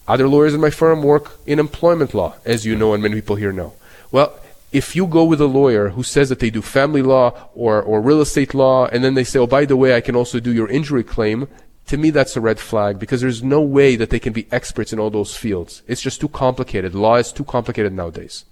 Other 0.09 0.27
lawyers 0.27 0.55
in 0.55 0.59
my 0.59 0.71
firm 0.71 1.03
work 1.03 1.37
in 1.45 1.59
employment 1.59 2.15
law, 2.15 2.33
as 2.43 2.65
you 2.65 2.75
know 2.75 2.93
and 2.93 3.03
many 3.03 3.15
people 3.15 3.35
here 3.35 3.51
know. 3.51 3.73
Well, 4.11 4.33
if 4.71 4.95
you 4.95 5.05
go 5.05 5.23
with 5.23 5.39
a 5.39 5.45
lawyer 5.45 5.89
who 5.89 6.01
says 6.01 6.29
that 6.29 6.39
they 6.39 6.49
do 6.49 6.63
family 6.63 7.03
law 7.03 7.49
or, 7.53 7.79
or 7.79 8.01
real 8.01 8.19
estate 8.19 8.55
law, 8.55 8.87
and 8.87 9.03
then 9.03 9.13
they 9.13 9.23
say, 9.23 9.37
oh, 9.37 9.45
by 9.45 9.65
the 9.65 9.77
way, 9.77 9.95
I 9.95 10.01
can 10.01 10.15
also 10.15 10.39
do 10.39 10.51
your 10.51 10.67
injury 10.67 11.03
claim, 11.03 11.47
to 11.85 11.97
me 11.97 12.09
that's 12.09 12.35
a 12.35 12.41
red 12.41 12.59
flag 12.59 12.97
because 12.97 13.21
there's 13.21 13.43
no 13.43 13.61
way 13.61 13.95
that 13.95 14.09
they 14.09 14.19
can 14.19 14.33
be 14.33 14.47
experts 14.51 14.91
in 14.91 14.99
all 14.99 15.11
those 15.11 15.35
fields. 15.35 15.83
It's 15.87 16.01
just 16.01 16.19
too 16.19 16.29
complicated. 16.29 16.95
Law 16.95 17.17
is 17.17 17.31
too 17.31 17.43
complicated 17.43 17.93
nowadays. 17.93 18.45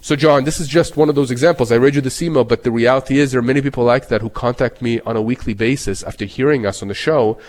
So, 0.00 0.14
John, 0.14 0.44
this 0.44 0.60
is 0.60 0.68
just 0.68 0.96
one 0.96 1.08
of 1.08 1.16
those 1.16 1.32
examples. 1.32 1.72
I 1.72 1.78
read 1.78 1.96
you 1.96 2.00
this 2.00 2.22
email, 2.22 2.44
but 2.44 2.62
the 2.62 2.70
reality 2.70 3.18
is 3.18 3.32
there 3.32 3.40
are 3.40 3.42
many 3.42 3.60
people 3.60 3.82
like 3.82 4.06
that 4.06 4.20
who 4.20 4.30
contact 4.30 4.80
me 4.80 5.00
on 5.00 5.16
a 5.16 5.22
weekly 5.22 5.52
basis 5.52 6.04
after 6.04 6.26
hearing 6.26 6.64
us 6.64 6.80
on 6.80 6.86
the 6.86 6.94
show 6.94 7.40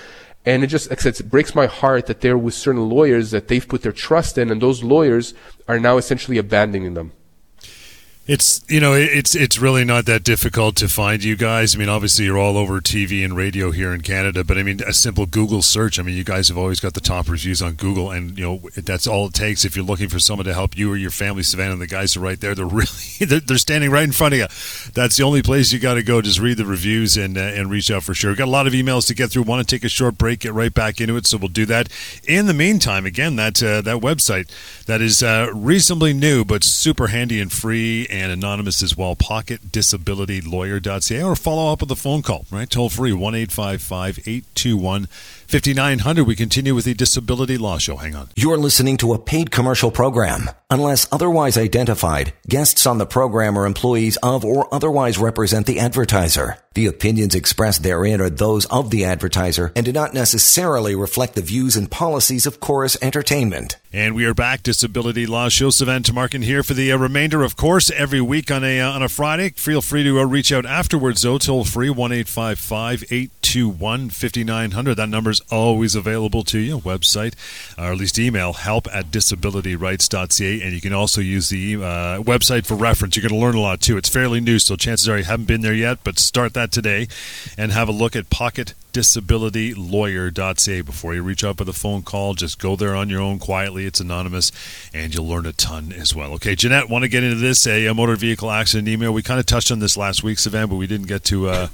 and 0.48 0.64
it 0.64 0.68
just 0.68 0.90
it 0.90 1.30
breaks 1.30 1.54
my 1.54 1.66
heart 1.66 2.06
that 2.06 2.22
there 2.22 2.38
with 2.38 2.54
certain 2.54 2.90
lawyers 2.90 3.32
that 3.32 3.50
they've 3.50 3.68
put 3.68 3.82
their 3.82 3.92
trust 3.92 4.38
in, 4.38 4.50
and 4.50 4.62
those 4.62 4.82
lawyers 4.82 5.34
are 5.68 5.78
now 5.78 5.98
essentially 5.98 6.38
abandoning 6.38 6.94
them. 6.94 7.12
It's 8.28 8.62
you 8.68 8.82
know 8.82 8.94
it's 8.94 9.36
it's 9.36 9.58
really 9.58 9.86
not 9.86 10.06
that 10.08 10.22
difficult 10.22 10.76
to 10.78 10.90
find 10.90 11.24
you 11.24 11.38
guys. 11.38 11.74
I 11.74 11.80
mean, 11.80 11.88
obviously 11.88 12.26
you're 12.26 12.38
all 12.38 12.58
over 12.58 12.82
TV 12.82 13.24
and 13.24 13.38
radio 13.38 13.72
here 13.72 13.94
in 13.94 14.02
Canada, 14.02 14.44
but 14.44 14.58
I 14.58 14.64
mean 14.64 14.82
a 14.86 14.92
simple 14.92 15.26
Google 15.26 15.62
search. 15.62 15.98
I 15.98 16.04
mean, 16.04 16.18
you 16.18 16.26
guys 16.26 16.50
have 16.50 16.58
always 16.58 16.82
got 16.82 16.94
the 16.94 17.00
top 17.00 17.30
reviews 17.30 17.62
on 17.62 17.76
Google, 17.76 18.12
and 18.12 18.38
you 18.38 18.44
know 18.44 18.70
that's 18.76 19.08
all 19.08 19.28
it 19.28 19.34
takes 19.34 19.64
if 19.64 19.78
you're 19.78 19.86
looking 19.86 20.10
for 20.10 20.20
someone 20.20 20.44
to 20.44 20.54
help 20.54 20.78
you 20.78 20.92
or 20.92 20.98
your 20.98 21.10
family. 21.10 21.42
Savannah 21.42 21.72
and 21.72 21.82
the 21.82 21.88
guys 21.88 22.18
are 22.18 22.20
right 22.20 22.38
there. 22.38 22.54
They're 22.54 22.66
really 22.66 22.90
they're, 23.22 23.40
they're 23.40 23.58
standing 23.58 23.92
right 23.92 24.04
in 24.04 24.12
front 24.12 24.34
of 24.34 24.40
you. 24.40 24.48
That's 24.92 25.16
the 25.16 25.24
only 25.24 25.42
place 25.42 25.72
you 25.72 25.80
got 25.80 25.94
to 25.94 26.04
go. 26.04 26.22
Just 26.22 26.40
read 26.40 26.58
the 26.58 26.66
reviews 26.66 27.16
and 27.16 27.38
uh, 27.38 27.42
and 27.42 27.72
reach 27.72 27.90
out 27.90 28.04
for 28.04 28.14
sure. 28.14 28.32
We've 28.32 28.38
got 28.38 28.50
a 28.50 28.52
lot 28.52 28.68
of 28.68 28.74
emails 28.74 29.08
to 29.08 29.16
get 29.16 29.32
through. 29.32 29.44
Want 29.44 29.66
to 29.66 29.76
take 29.76 29.86
a 29.86 29.90
short 29.90 30.18
break? 30.18 30.40
Get 30.42 30.54
right 30.54 30.74
back 30.74 31.00
into 31.00 31.16
it. 31.16 31.28
So 31.28 31.38
we'll 31.38 31.48
do 31.48 31.66
that. 31.68 31.88
In 32.28 32.48
the 32.48 32.54
meantime, 32.54 33.06
again 33.06 33.38
that 33.38 33.64
uh, 33.64 33.80
that 33.84 34.02
website 34.02 34.52
that 34.86 35.00
is 35.00 35.24
uh, 35.24 35.50
reasonably 35.54 36.12
new 36.12 36.44
but 36.44 36.66
super 36.66 37.08
handy 37.08 37.40
and 37.40 37.54
free 37.54 38.06
and 38.10 38.17
anonymous 38.22 38.84
as 38.84 38.98
well. 38.98 39.16
PocketDisabilityLawyer.ca 39.16 41.24
or 41.24 41.36
follow 41.36 41.72
up 41.72 41.82
with 41.82 41.92
a 41.92 41.96
phone 41.96 42.22
call, 42.22 42.46
right? 42.52 42.70
Toll 42.70 42.90
free 42.90 43.14
1 43.14 43.36
821 43.36 45.06
5900. 45.06 46.24
We 46.26 46.36
continue 46.36 46.76
with 46.76 46.86
the 46.86 46.94
Disability 46.94 47.58
Law 47.58 47.78
Show. 47.78 47.98
Hang 47.98 48.16
on. 48.16 48.30
You're 48.36 48.58
listening 48.58 48.98
to 48.98 49.14
a 49.14 49.20
paid 49.20 49.52
commercial 49.52 49.92
program. 49.92 50.50
Unless 50.70 51.08
otherwise 51.12 51.58
identified, 51.58 52.34
guests 52.48 52.86
on 52.86 52.98
the 52.98 53.06
program 53.06 53.58
are 53.58 53.66
employees 53.66 54.18
of 54.18 54.44
or 54.44 54.74
otherwise 54.74 55.18
represent 55.18 55.66
the 55.66 55.80
advertiser. 55.80 56.58
The 56.78 56.86
opinions 56.86 57.34
expressed 57.34 57.82
therein 57.82 58.22
are 58.22 58.30
those 58.30 58.66
of 58.66 58.92
the 58.92 59.04
advertiser 59.04 59.72
and 59.76 59.84
do 59.84 59.92
not 59.92 60.14
necessarily 60.14 60.94
reflect 60.94 61.34
the 61.34 61.42
views 61.42 61.76
and 61.76 61.90
policies 61.90 62.46
of 62.46 62.60
Chorus 62.60 62.96
Entertainment. 63.02 63.78
And 63.94 64.14
we 64.14 64.26
are 64.26 64.36
back, 64.36 64.62
Disability 64.62 65.26
Law 65.26 65.50
Show. 65.50 65.70
Sivan 65.70 66.04
Tumarkin 66.04 66.44
here 66.44 66.62
for 66.62 66.76
the 66.76 66.92
uh, 66.92 66.98
remainder, 66.98 67.42
of 67.42 67.56
course, 67.56 67.90
every 67.90 68.22
week 68.22 68.52
on 68.52 68.64
a 68.64 68.80
uh, 68.80 68.92
on 68.92 69.02
a 69.02 69.10
Friday. 69.10 69.50
Feel 69.52 69.82
free 69.82 70.04
to 70.04 70.20
uh, 70.20 70.24
reach 70.26 70.52
out 70.52 70.68
afterwards, 70.68 71.24
though. 71.24 71.40
Toll 71.40 71.64
free, 71.64 71.90
1 71.90 72.12
821 72.12 74.10
5900. 74.10 74.96
That 74.96 75.10
number 75.10 75.32
is 75.32 75.42
always 75.50 75.96
available 75.96 76.44
to 76.44 76.60
you. 76.60 76.78
Website, 76.80 77.34
or 77.76 77.94
at 77.94 77.98
least 77.98 78.20
email, 78.20 78.54
help 78.54 78.88
at 78.94 79.06
disabilityrights.ca. 79.06 80.62
And 80.62 80.74
you 80.74 80.82
can 80.82 80.94
also 80.94 81.22
use 81.22 81.50
the 81.50 81.78
uh, 81.78 82.22
website 82.22 82.68
for 82.68 82.76
reference. 82.76 83.16
You're 83.16 83.28
going 83.28 83.40
to 83.40 83.44
learn 83.44 83.56
a 83.56 83.62
lot, 83.62 83.82
too. 83.82 83.98
It's 83.98 84.10
fairly 84.10 84.42
new, 84.42 84.60
so 84.60 84.76
chances 84.76 85.10
are 85.10 85.18
you 85.18 85.24
haven't 85.24 85.48
been 85.48 85.62
there 85.62 85.74
yet, 85.74 86.00
but 86.04 86.20
start 86.20 86.54
that 86.54 86.67
today 86.72 87.08
and 87.58 87.72
have 87.72 87.90
a 87.90 87.92
look 87.92 88.16
at 88.16 88.30
Pocket 88.30 88.74
disabilitylawyer.ca. 88.94 90.82
Before 90.82 91.14
you 91.14 91.22
reach 91.22 91.44
out 91.44 91.60
with 91.60 91.70
a 91.70 91.74
phone 91.74 92.02
call, 92.02 92.34
just 92.34 92.60
go 92.60 92.76
there 92.76 92.96
on 92.96 93.10
your 93.10 93.22
own 93.22 93.38
quietly. 93.38 93.86
It's 93.86 94.00
anonymous, 94.00 94.52
and 94.94 95.14
you'll 95.14 95.28
learn 95.28 95.46
a 95.46 95.54
ton 95.54 95.94
as 95.94 96.16
well. 96.16 96.34
Okay, 96.34 96.56
Jeanette, 96.56 96.90
want 96.90 97.04
to 97.04 97.10
get 97.10 97.24
into 97.24 97.38
this? 97.38 97.68
A, 97.68 97.86
a 97.86 97.94
motor 97.94 98.16
vehicle 98.16 98.50
accident 98.50 98.88
email. 98.88 99.14
We 99.14 99.22
kind 99.22 99.40
of 99.40 99.46
touched 99.46 99.72
on 99.72 99.80
this 99.80 99.98
last 99.98 100.24
week, 100.24 100.38
Sivan, 100.38 100.70
but 100.70 100.76
we 100.76 100.88
didn't 100.88 101.08
get 101.08 101.24
to. 101.26 101.50
Uh, 101.50 101.68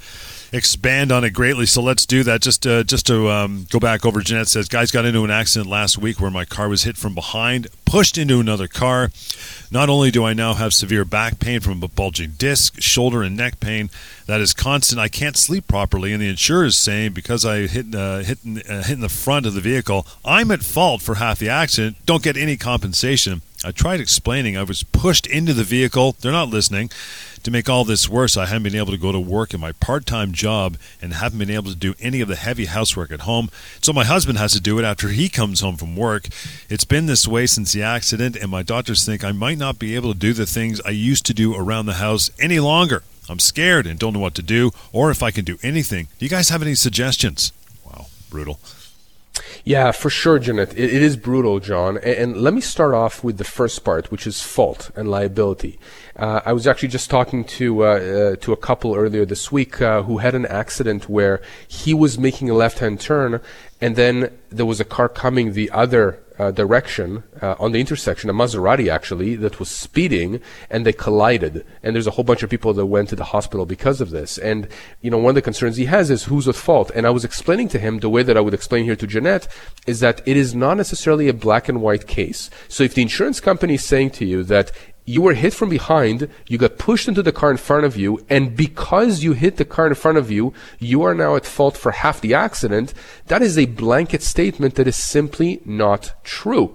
expand 0.54 1.10
on 1.10 1.24
it 1.24 1.30
greatly. 1.30 1.66
So 1.66 1.82
let's 1.82 2.06
do 2.06 2.22
that. 2.22 2.40
Just 2.40 2.66
uh, 2.66 2.84
just 2.84 3.06
to 3.08 3.28
um, 3.28 3.66
go 3.70 3.80
back 3.80 4.06
over. 4.06 4.20
Jeanette 4.20 4.48
says, 4.48 4.68
"Guys 4.68 4.90
got 4.90 5.04
into 5.04 5.24
an 5.24 5.30
accident 5.30 5.68
last 5.68 5.98
week 5.98 6.20
where 6.20 6.30
my 6.30 6.44
car 6.44 6.68
was 6.68 6.84
hit 6.84 6.96
from 6.96 7.14
behind, 7.14 7.66
pushed 7.84 8.16
into 8.16 8.40
another 8.40 8.68
car. 8.68 9.10
Not 9.70 9.88
only 9.88 10.10
do 10.10 10.24
I 10.24 10.32
now 10.32 10.54
have 10.54 10.72
severe 10.72 11.04
back 11.04 11.40
pain 11.40 11.60
from 11.60 11.82
a 11.82 11.88
bulging 11.88 12.32
disc, 12.38 12.80
shoulder 12.80 13.22
and 13.22 13.36
neck 13.36 13.58
pain 13.58 13.90
that 14.26 14.40
is 14.40 14.54
constant. 14.54 15.00
I 15.00 15.08
can't 15.08 15.36
sleep 15.36 15.66
properly, 15.66 16.12
and 16.12 16.22
the 16.22 16.28
insurer 16.28 16.66
is 16.66 16.76
saying 16.76 17.12
because 17.12 17.44
I 17.44 17.66
hit 17.66 17.94
uh, 17.94 18.18
hit 18.18 18.38
uh, 18.46 18.82
hit 18.82 18.94
in 18.94 19.00
the 19.00 19.08
front 19.08 19.46
of 19.46 19.54
the 19.54 19.60
vehicle, 19.60 20.06
I'm 20.24 20.50
at 20.52 20.62
fault 20.62 21.02
for 21.02 21.16
half 21.16 21.40
the 21.40 21.48
accident. 21.48 21.96
Don't 22.06 22.22
get 22.22 22.36
any 22.36 22.56
compensation." 22.56 23.42
I 23.64 23.70
tried 23.70 24.00
explaining 24.00 24.56
I 24.56 24.62
was 24.62 24.82
pushed 24.82 25.26
into 25.26 25.54
the 25.54 25.64
vehicle. 25.64 26.16
They're 26.20 26.30
not 26.30 26.50
listening. 26.50 26.90
To 27.44 27.50
make 27.50 27.68
all 27.68 27.84
this 27.84 28.08
worse, 28.08 28.36
I 28.36 28.46
haven't 28.46 28.62
been 28.62 28.74
able 28.74 28.92
to 28.92 28.98
go 28.98 29.12
to 29.12 29.20
work 29.20 29.52
in 29.54 29.60
my 29.60 29.72
part 29.72 30.04
time 30.06 30.32
job 30.32 30.76
and 31.00 31.14
haven't 31.14 31.38
been 31.38 31.50
able 31.50 31.70
to 31.70 31.76
do 31.76 31.94
any 31.98 32.20
of 32.20 32.28
the 32.28 32.36
heavy 32.36 32.66
housework 32.66 33.10
at 33.10 33.22
home. 33.22 33.50
So 33.82 33.92
my 33.92 34.04
husband 34.04 34.38
has 34.38 34.52
to 34.52 34.60
do 34.60 34.78
it 34.78 34.84
after 34.84 35.08
he 35.08 35.28
comes 35.28 35.60
home 35.60 35.76
from 35.76 35.96
work. 35.96 36.28
It's 36.68 36.84
been 36.84 37.06
this 37.06 37.26
way 37.26 37.46
since 37.46 37.72
the 37.72 37.82
accident, 37.82 38.36
and 38.36 38.50
my 38.50 38.62
doctors 38.62 39.04
think 39.04 39.24
I 39.24 39.32
might 39.32 39.58
not 39.58 39.78
be 39.78 39.94
able 39.94 40.12
to 40.12 40.18
do 40.18 40.32
the 40.32 40.46
things 40.46 40.80
I 40.82 40.90
used 40.90 41.24
to 41.26 41.34
do 41.34 41.54
around 41.54 41.86
the 41.86 41.94
house 41.94 42.30
any 42.38 42.60
longer. 42.60 43.02
I'm 43.28 43.38
scared 43.38 43.86
and 43.86 43.98
don't 43.98 44.12
know 44.12 44.20
what 44.20 44.34
to 44.34 44.42
do 44.42 44.70
or 44.92 45.10
if 45.10 45.22
I 45.22 45.30
can 45.30 45.44
do 45.44 45.58
anything. 45.62 46.08
Do 46.18 46.24
you 46.26 46.30
guys 46.30 46.50
have 46.50 46.62
any 46.62 46.74
suggestions? 46.74 47.52
Wow, 47.84 48.06
brutal. 48.28 48.58
Yeah, 49.66 49.92
for 49.92 50.10
sure, 50.10 50.38
Janet. 50.38 50.72
it, 50.74 50.92
it 50.92 51.02
is 51.02 51.16
brutal, 51.16 51.58
John. 51.58 51.96
And, 51.96 52.16
and, 52.16 52.36
let 52.36 52.52
me 52.52 52.60
start 52.60 52.92
off 52.92 53.24
with 53.24 53.38
the 53.38 53.44
first 53.44 53.82
part, 53.82 54.10
which 54.10 54.26
is 54.26 54.42
fault 54.42 54.90
and 54.94 55.10
liability. 55.10 55.78
Uh, 56.16 56.42
I 56.44 56.52
was 56.52 56.66
actually 56.66 56.90
just 56.90 57.08
talking 57.08 57.44
to 57.44 57.82
uh, 57.82 57.86
uh, 57.86 58.36
to 58.36 58.52
a 58.52 58.58
couple 58.58 58.94
earlier 58.94 59.24
this 59.24 59.50
week 59.50 59.80
uh, 59.80 60.02
who 60.02 60.18
had 60.18 60.34
an 60.34 60.44
accident 60.46 61.08
where 61.08 61.40
he 61.66 61.94
was 61.94 62.18
making 62.18 62.50
a 62.50 62.54
left-hand 62.54 63.00
turn, 63.00 63.40
and 63.80 63.96
then 63.96 64.36
there 64.50 64.66
was 64.66 64.80
a 64.80 64.84
car 64.84 65.08
coming 65.08 65.54
the 65.54 65.70
other 65.70 66.22
uh, 66.38 66.50
direction 66.50 67.22
uh, 67.40 67.54
on 67.58 67.72
the 67.72 67.80
intersection, 67.80 68.28
a 68.28 68.32
Maserati 68.32 68.88
actually, 68.90 69.36
that 69.36 69.58
was 69.58 69.68
speeding 69.68 70.40
and 70.70 70.84
they 70.84 70.92
collided. 70.92 71.64
And 71.82 71.94
there's 71.94 72.06
a 72.06 72.12
whole 72.12 72.24
bunch 72.24 72.42
of 72.42 72.50
people 72.50 72.72
that 72.74 72.86
went 72.86 73.08
to 73.10 73.16
the 73.16 73.24
hospital 73.24 73.66
because 73.66 74.00
of 74.00 74.10
this. 74.10 74.38
And, 74.38 74.68
you 75.00 75.10
know, 75.10 75.18
one 75.18 75.30
of 75.30 75.34
the 75.36 75.42
concerns 75.42 75.76
he 75.76 75.84
has 75.86 76.10
is 76.10 76.24
who's 76.24 76.48
at 76.48 76.56
fault. 76.56 76.90
And 76.94 77.06
I 77.06 77.10
was 77.10 77.24
explaining 77.24 77.68
to 77.68 77.78
him 77.78 77.98
the 77.98 78.08
way 78.08 78.22
that 78.22 78.36
I 78.36 78.40
would 78.40 78.54
explain 78.54 78.84
here 78.84 78.96
to 78.96 79.06
Jeanette 79.06 79.46
is 79.86 80.00
that 80.00 80.26
it 80.26 80.36
is 80.36 80.54
not 80.54 80.76
necessarily 80.76 81.28
a 81.28 81.34
black 81.34 81.68
and 81.68 81.80
white 81.80 82.06
case. 82.06 82.50
So 82.68 82.84
if 82.84 82.94
the 82.94 83.02
insurance 83.02 83.40
company 83.40 83.74
is 83.74 83.84
saying 83.84 84.10
to 84.10 84.24
you 84.24 84.42
that 84.44 84.72
you 85.04 85.20
were 85.20 85.34
hit 85.34 85.52
from 85.52 85.68
behind, 85.68 86.28
you 86.48 86.56
got 86.56 86.78
pushed 86.78 87.08
into 87.08 87.22
the 87.22 87.32
car 87.32 87.50
in 87.50 87.56
front 87.58 87.84
of 87.84 87.96
you, 87.96 88.24
and 88.30 88.56
because 88.56 89.22
you 89.22 89.32
hit 89.32 89.56
the 89.56 89.64
car 89.64 89.86
in 89.86 89.94
front 89.94 90.16
of 90.16 90.30
you, 90.30 90.54
you 90.78 91.02
are 91.02 91.14
now 91.14 91.36
at 91.36 91.44
fault 91.44 91.76
for 91.76 91.92
half 91.92 92.20
the 92.20 92.32
accident. 92.32 92.94
That 93.26 93.42
is 93.42 93.58
a 93.58 93.66
blanket 93.66 94.22
statement 94.22 94.76
that 94.76 94.88
is 94.88 94.96
simply 94.96 95.60
not 95.64 96.14
true. 96.24 96.74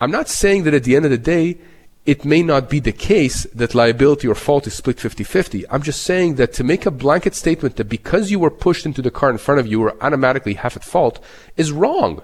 I'm 0.00 0.10
not 0.10 0.28
saying 0.28 0.64
that 0.64 0.74
at 0.74 0.84
the 0.84 0.96
end 0.96 1.04
of 1.04 1.12
the 1.12 1.18
day, 1.18 1.58
it 2.04 2.24
may 2.24 2.42
not 2.42 2.70
be 2.70 2.80
the 2.80 2.90
case 2.90 3.44
that 3.54 3.74
liability 3.74 4.26
or 4.26 4.34
fault 4.34 4.66
is 4.66 4.74
split 4.74 4.96
50-50. 4.96 5.64
I'm 5.70 5.82
just 5.82 6.02
saying 6.02 6.36
that 6.36 6.54
to 6.54 6.64
make 6.64 6.86
a 6.86 6.90
blanket 6.90 7.34
statement 7.34 7.76
that 7.76 7.84
because 7.84 8.30
you 8.30 8.38
were 8.38 8.50
pushed 8.50 8.86
into 8.86 9.02
the 9.02 9.10
car 9.10 9.30
in 9.30 9.38
front 9.38 9.60
of 9.60 9.66
you, 9.66 9.80
you 9.80 9.86
are 9.86 10.02
automatically 10.02 10.54
half 10.54 10.74
at 10.74 10.84
fault 10.84 11.22
is 11.56 11.70
wrong. 11.70 12.22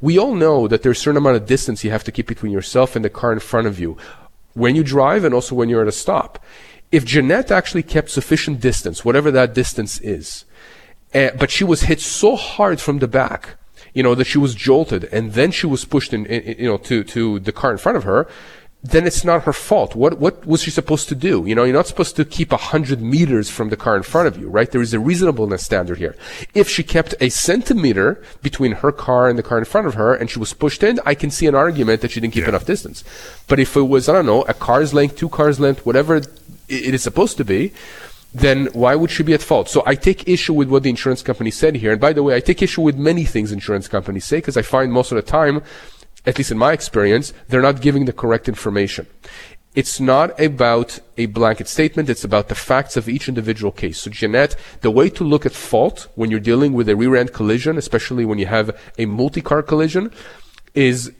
We 0.00 0.18
all 0.18 0.34
know 0.34 0.66
that 0.66 0.82
there's 0.82 0.98
a 0.98 1.00
certain 1.00 1.18
amount 1.18 1.36
of 1.36 1.46
distance 1.46 1.84
you 1.84 1.90
have 1.90 2.04
to 2.04 2.12
keep 2.12 2.26
between 2.26 2.52
yourself 2.52 2.96
and 2.96 3.04
the 3.04 3.10
car 3.10 3.32
in 3.32 3.40
front 3.40 3.66
of 3.66 3.78
you 3.78 3.96
when 4.54 4.74
you 4.74 4.82
drive 4.82 5.24
and 5.24 5.34
also 5.34 5.54
when 5.54 5.68
you're 5.68 5.82
at 5.82 5.88
a 5.88 5.92
stop. 5.92 6.42
If 6.90 7.04
Jeanette 7.04 7.50
actually 7.50 7.82
kept 7.82 8.10
sufficient 8.10 8.60
distance, 8.60 9.04
whatever 9.04 9.30
that 9.30 9.54
distance 9.54 10.00
is, 10.00 10.44
uh, 11.14 11.30
but 11.38 11.50
she 11.50 11.64
was 11.64 11.82
hit 11.82 12.00
so 12.00 12.36
hard 12.36 12.80
from 12.80 12.98
the 12.98 13.08
back, 13.08 13.56
you 13.94 14.02
know, 14.02 14.14
that 14.14 14.26
she 14.26 14.38
was 14.38 14.54
jolted 14.54 15.04
and 15.12 15.32
then 15.32 15.50
she 15.50 15.66
was 15.66 15.84
pushed 15.84 16.12
in, 16.12 16.26
in 16.26 16.58
you 16.58 16.68
know, 16.68 16.78
to, 16.78 17.04
to 17.04 17.40
the 17.40 17.52
car 17.52 17.72
in 17.72 17.78
front 17.78 17.96
of 17.96 18.04
her, 18.04 18.28
then 18.82 19.06
it's 19.06 19.24
not 19.24 19.42
her 19.42 19.52
fault. 19.52 19.96
What 19.96 20.18
what 20.18 20.46
was 20.46 20.62
she 20.62 20.70
supposed 20.70 21.08
to 21.08 21.16
do? 21.16 21.44
You 21.44 21.54
know, 21.54 21.64
you're 21.64 21.74
not 21.74 21.88
supposed 21.88 22.14
to 22.16 22.24
keep 22.24 22.52
a 22.52 22.56
hundred 22.56 23.02
meters 23.02 23.50
from 23.50 23.70
the 23.70 23.76
car 23.76 23.96
in 23.96 24.04
front 24.04 24.28
of 24.28 24.38
you, 24.38 24.48
right? 24.48 24.70
There 24.70 24.80
is 24.80 24.94
a 24.94 25.00
reasonableness 25.00 25.64
standard 25.64 25.98
here. 25.98 26.14
If 26.54 26.68
she 26.68 26.84
kept 26.84 27.14
a 27.20 27.28
centimeter 27.28 28.22
between 28.40 28.72
her 28.72 28.92
car 28.92 29.28
and 29.28 29.36
the 29.36 29.42
car 29.42 29.58
in 29.58 29.64
front 29.64 29.88
of 29.88 29.94
her, 29.94 30.14
and 30.14 30.30
she 30.30 30.38
was 30.38 30.54
pushed 30.54 30.84
in, 30.84 31.00
I 31.04 31.14
can 31.14 31.30
see 31.30 31.48
an 31.48 31.56
argument 31.56 32.02
that 32.02 32.12
she 32.12 32.20
didn't 32.20 32.34
keep 32.34 32.44
yeah. 32.44 32.50
enough 32.50 32.66
distance. 32.66 33.02
But 33.48 33.58
if 33.58 33.76
it 33.76 33.82
was, 33.82 34.08
I 34.08 34.12
don't 34.12 34.26
know, 34.26 34.42
a 34.42 34.54
car's 34.54 34.94
length, 34.94 35.16
two 35.16 35.28
cars 35.28 35.58
length, 35.58 35.84
whatever 35.84 36.16
it 36.16 36.28
is 36.68 37.02
supposed 37.02 37.36
to 37.38 37.44
be, 37.44 37.72
then 38.32 38.66
why 38.74 38.94
would 38.94 39.10
she 39.10 39.22
be 39.22 39.34
at 39.34 39.42
fault? 39.42 39.68
So 39.68 39.82
I 39.86 39.96
take 39.96 40.28
issue 40.28 40.52
with 40.52 40.68
what 40.68 40.82
the 40.84 40.90
insurance 40.90 41.22
company 41.22 41.50
said 41.50 41.76
here. 41.76 41.92
And 41.92 42.00
by 42.00 42.12
the 42.12 42.22
way, 42.22 42.36
I 42.36 42.40
take 42.40 42.62
issue 42.62 42.82
with 42.82 42.96
many 42.96 43.24
things 43.24 43.50
insurance 43.50 43.88
companies 43.88 44.24
say 44.26 44.38
because 44.38 44.56
I 44.56 44.62
find 44.62 44.92
most 44.92 45.10
of 45.10 45.16
the 45.16 45.22
time 45.22 45.62
at 46.26 46.38
least 46.38 46.50
in 46.50 46.58
my 46.58 46.72
experience, 46.72 47.32
they're 47.48 47.62
not 47.62 47.80
giving 47.80 48.04
the 48.04 48.12
correct 48.12 48.48
information. 48.48 49.06
It's 49.74 50.00
not 50.00 50.38
about 50.40 50.98
a 51.16 51.26
blanket 51.26 51.68
statement. 51.68 52.10
It's 52.10 52.24
about 52.24 52.48
the 52.48 52.54
facts 52.54 52.96
of 52.96 53.08
each 53.08 53.28
individual 53.28 53.70
case. 53.70 54.00
So, 54.00 54.10
Jeanette, 54.10 54.56
the 54.80 54.90
way 54.90 55.08
to 55.10 55.22
look 55.22 55.46
at 55.46 55.52
fault 55.52 56.08
when 56.16 56.30
you're 56.30 56.40
dealing 56.40 56.72
with 56.72 56.88
a 56.88 56.96
rear 56.96 57.14
end 57.14 57.32
collision, 57.32 57.78
especially 57.78 58.24
when 58.24 58.38
you 58.38 58.46
have 58.46 58.76
a 58.98 59.06
multi 59.06 59.40
car 59.40 59.62
collision, 59.62 60.10
is 60.74 61.12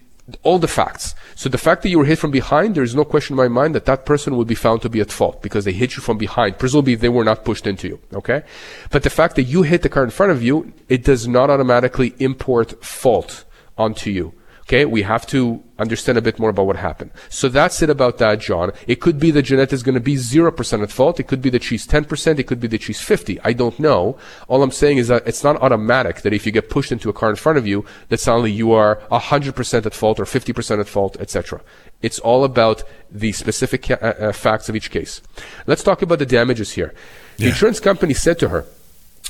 all 0.43 0.59
the 0.59 0.69
facts. 0.69 1.15
So 1.35 1.49
the 1.49 1.59
fact 1.59 1.83
that 1.83 1.89
you 1.89 1.99
were 1.99 2.05
hit 2.05 2.19
from 2.19 2.31
behind, 2.31 2.75
there 2.75 2.83
is 2.83 2.95
no 2.95 3.05
question 3.05 3.35
in 3.35 3.39
my 3.39 3.49
mind 3.49 3.75
that 3.75 3.87
that 3.87 4.05
person 4.05 4.37
would 4.37 4.47
be 4.47 4.55
found 4.55 4.83
to 4.83 4.89
be 4.89 5.01
at 5.01 5.11
fault 5.11 5.41
because 5.43 5.65
they 5.65 5.73
hit 5.73 5.97
you 5.97 6.03
from 6.03 6.19
behind. 6.19 6.59
Presumably 6.59 6.97
they 6.97 7.09
were 7.09 7.25
not 7.25 7.45
pushed 7.45 7.67
into 7.67 7.89
you. 7.89 8.01
Okay? 8.13 8.43
But 8.91 9.05
the 9.05 9.11
fact 9.11 9.37
that 9.37 9.45
you 9.45 9.63
hit 9.63 9.83
the 9.83 9.89
car 9.89 10.05
in 10.05 10.11
front 10.11 10.33
of 10.33 10.43
you, 10.43 10.73
it 10.89 11.05
does 11.05 11.27
not 11.27 11.49
automatically 11.49 12.15
import 12.19 12.85
fault 12.85 13.45
onto 13.77 14.11
you. 14.11 14.35
Okay, 14.69 14.85
we 14.85 15.01
have 15.01 15.27
to 15.29 15.65
understand 15.79 16.19
a 16.19 16.21
bit 16.21 16.39
more 16.39 16.51
about 16.51 16.67
what 16.67 16.77
happened. 16.77 17.11
So 17.31 17.49
that's 17.49 17.81
it 17.81 17.89
about 17.89 18.19
that, 18.19 18.39
John. 18.39 18.71
It 18.87 19.01
could 19.01 19.19
be 19.19 19.31
that 19.31 19.45
Jeanette 19.45 19.73
is 19.73 19.83
going 19.83 19.95
to 19.95 20.01
be 20.01 20.17
0% 20.17 20.83
at 20.83 20.91
fault. 20.91 21.19
It 21.19 21.27
could 21.27 21.41
be 21.41 21.49
that 21.49 21.63
she's 21.63 21.87
10%. 21.87 22.39
It 22.39 22.43
could 22.43 22.61
be 22.61 22.67
that 22.69 22.83
she's 22.83 23.01
50. 23.01 23.41
I 23.45 23.55
don't 23.55 23.81
know. 23.81 24.19
All 24.47 24.63
I'm 24.63 24.71
saying 24.71 24.99
is 24.99 25.09
that 25.09 25.27
it's 25.27 25.43
not 25.43 25.57
automatic 25.63 26.21
that 26.21 26.35
if 26.35 26.45
you 26.45 26.53
get 26.53 26.69
pushed 26.69 26.93
into 26.93 27.09
a 27.09 27.15
car 27.15 27.31
in 27.31 27.37
front 27.37 27.57
of 27.57 27.67
you, 27.67 27.87
that 28.11 28.21
suddenly 28.21 28.53
you 28.53 28.73
are 28.73 28.97
100% 29.11 29.87
at 29.87 29.95
fault 29.95 30.21
or 30.21 30.27
50% 30.27 30.81
at 30.81 30.87
fault, 30.87 31.17
etc. 31.19 31.63
It's 32.03 32.19
all 32.19 32.45
about 32.45 32.83
the 33.11 33.33
specific 33.33 33.91
uh, 33.91 33.95
uh, 33.95 34.33
facts 34.33 34.69
of 34.69 34.77
each 34.77 34.91
case. 34.91 35.23
Let's 35.67 35.83
talk 35.83 36.03
about 36.03 36.19
the 36.19 36.27
damages 36.27 36.73
here. 36.73 36.93
The 37.39 37.45
yeah. 37.45 37.49
insurance 37.49 37.81
company 37.81 38.13
said 38.13 38.39
to 38.41 38.51
her, 38.51 38.67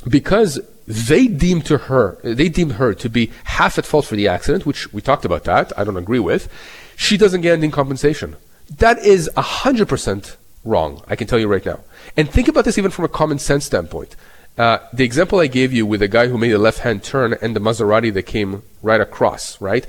because 0.07 0.59
they 0.87 1.27
deemed 1.27 1.65
to 1.65 1.77
her, 1.77 2.17
they 2.23 2.49
deemed 2.49 2.73
her 2.73 2.93
to 2.93 3.09
be 3.09 3.31
half 3.43 3.77
at 3.77 3.85
fault 3.85 4.05
for 4.05 4.15
the 4.15 4.27
accident, 4.27 4.65
which 4.65 4.91
we 4.93 5.01
talked 5.01 5.25
about 5.25 5.43
that. 5.43 5.71
I 5.77 5.83
don't 5.83 5.97
agree 5.97 6.19
with. 6.19 6.51
She 6.95 7.17
doesn't 7.17 7.41
get 7.41 7.53
any 7.53 7.69
compensation. 7.69 8.35
That 8.77 8.99
is 8.99 9.29
hundred 9.35 9.87
percent 9.87 10.37
wrong. 10.63 11.03
I 11.07 11.15
can 11.15 11.27
tell 11.27 11.39
you 11.39 11.47
right 11.47 11.65
now. 11.65 11.79
And 12.17 12.29
think 12.29 12.47
about 12.47 12.65
this 12.65 12.77
even 12.77 12.91
from 12.91 13.05
a 13.05 13.09
common 13.09 13.39
sense 13.39 13.65
standpoint. 13.65 14.15
Uh, 14.57 14.79
the 14.91 15.05
example 15.05 15.39
I 15.39 15.47
gave 15.47 15.71
you 15.71 15.85
with 15.85 16.01
the 16.01 16.07
guy 16.07 16.27
who 16.27 16.37
made 16.37 16.51
a 16.51 16.57
left-hand 16.57 17.01
turn 17.01 17.33
and 17.41 17.55
the 17.55 17.61
Maserati 17.61 18.13
that 18.13 18.23
came 18.23 18.63
right 18.81 18.99
across, 18.99 19.59
right? 19.61 19.87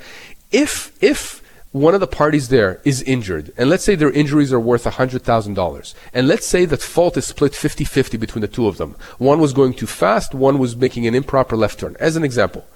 If 0.52 0.93
if 1.02 1.43
one 1.73 1.95
of 1.95 2.00
the 2.00 2.07
parties 2.07 2.49
there 2.49 2.81
is 2.85 3.00
injured, 3.03 3.53
and 3.57 3.71
let's 3.71 3.85
say 3.85 3.95
their 3.95 4.11
injuries 4.11 4.53
are 4.53 4.59
worth 4.59 4.85
$100,000, 4.85 5.95
and 6.12 6.27
let's 6.27 6.47
say 6.47 6.65
that 6.65 6.83
fault 6.83 7.17
is 7.17 7.27
split 7.27 7.55
50 7.55 7.85
50 7.85 8.17
between 8.17 8.43
the 8.43 8.49
two 8.49 8.67
of 8.67 8.77
them. 8.77 8.97
One 9.19 9.41
was 9.41 9.53
going 9.53 9.75
too 9.75 9.87
fast, 9.87 10.35
one 10.35 10.59
was 10.59 10.75
making 10.75 11.07
an 11.07 11.15
improper 11.15 11.57
left 11.57 11.79
turn, 11.79 11.97
as 12.00 12.17
an 12.17 12.25
example. 12.25 12.67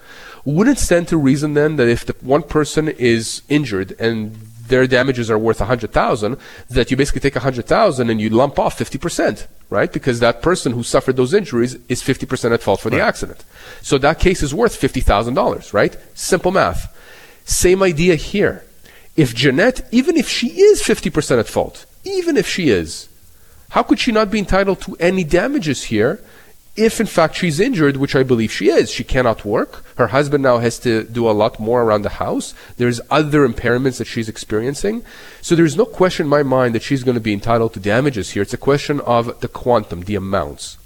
Wouldn't 0.44 0.78
it 0.78 0.80
stand 0.80 1.08
to 1.08 1.16
reason 1.16 1.54
then 1.54 1.76
that 1.76 1.88
if 1.88 2.06
the 2.06 2.14
one 2.20 2.42
person 2.42 2.88
is 2.88 3.42
injured 3.48 3.96
and 3.98 4.36
their 4.68 4.86
damages 4.86 5.30
are 5.30 5.38
worth 5.38 5.60
100,000, 5.60 6.36
that 6.70 6.90
you 6.90 6.96
basically 6.96 7.20
take 7.20 7.34
100,000 7.34 8.10
and 8.10 8.20
you 8.20 8.30
lump 8.30 8.58
off 8.58 8.78
50%, 8.78 9.46
right? 9.70 9.92
Because 9.92 10.20
that 10.20 10.40
person 10.40 10.72
who 10.72 10.82
suffered 10.82 11.16
those 11.16 11.34
injuries 11.34 11.74
is 11.88 12.02
50% 12.02 12.52
at 12.52 12.62
fault 12.62 12.80
for 12.80 12.90
right. 12.90 12.98
the 12.98 13.04
accident. 13.04 13.44
So 13.82 13.98
that 13.98 14.20
case 14.20 14.42
is 14.42 14.54
worth 14.54 14.80
$50,000, 14.80 15.72
right? 15.72 15.96
Simple 16.14 16.52
math. 16.52 16.94
Same 17.44 17.82
idea 17.82 18.14
here. 18.14 18.64
If 19.16 19.34
Jeanette, 19.34 19.86
even 19.92 20.16
if 20.16 20.28
she 20.28 20.48
is 20.60 20.82
50% 20.82 21.38
at 21.38 21.48
fault, 21.48 21.86
even 22.04 22.36
if 22.36 22.48
she 22.48 22.68
is, 22.68 23.08
how 23.70 23.82
could 23.82 23.98
she 23.98 24.12
not 24.12 24.30
be 24.30 24.38
entitled 24.38 24.80
to 24.82 24.96
any 25.00 25.24
damages 25.24 25.84
here 25.84 26.20
if 26.76 26.98
in 27.00 27.06
fact 27.06 27.36
she's 27.36 27.60
injured, 27.60 27.96
which 27.96 28.16
I 28.16 28.24
believe 28.24 28.50
she 28.50 28.68
is, 28.68 28.90
she 28.90 29.04
cannot 29.04 29.44
work. 29.44 29.84
Her 29.96 30.08
husband 30.08 30.42
now 30.42 30.58
has 30.58 30.78
to 30.80 31.04
do 31.04 31.28
a 31.28 31.32
lot 31.32 31.60
more 31.60 31.82
around 31.82 32.02
the 32.02 32.08
house. 32.08 32.52
There's 32.78 33.00
other 33.10 33.46
impairments 33.46 33.98
that 33.98 34.06
she's 34.06 34.28
experiencing. 34.28 35.04
So 35.40 35.54
there's 35.54 35.76
no 35.76 35.86
question 35.86 36.26
in 36.26 36.30
my 36.30 36.42
mind 36.42 36.74
that 36.74 36.82
she's 36.82 37.04
going 37.04 37.14
to 37.14 37.20
be 37.20 37.32
entitled 37.32 37.74
to 37.74 37.80
damages 37.80 38.30
here. 38.30 38.42
It's 38.42 38.54
a 38.54 38.58
question 38.58 39.00
of 39.00 39.40
the 39.40 39.48
quantum, 39.48 40.02
the 40.02 40.16
amounts. 40.16 40.76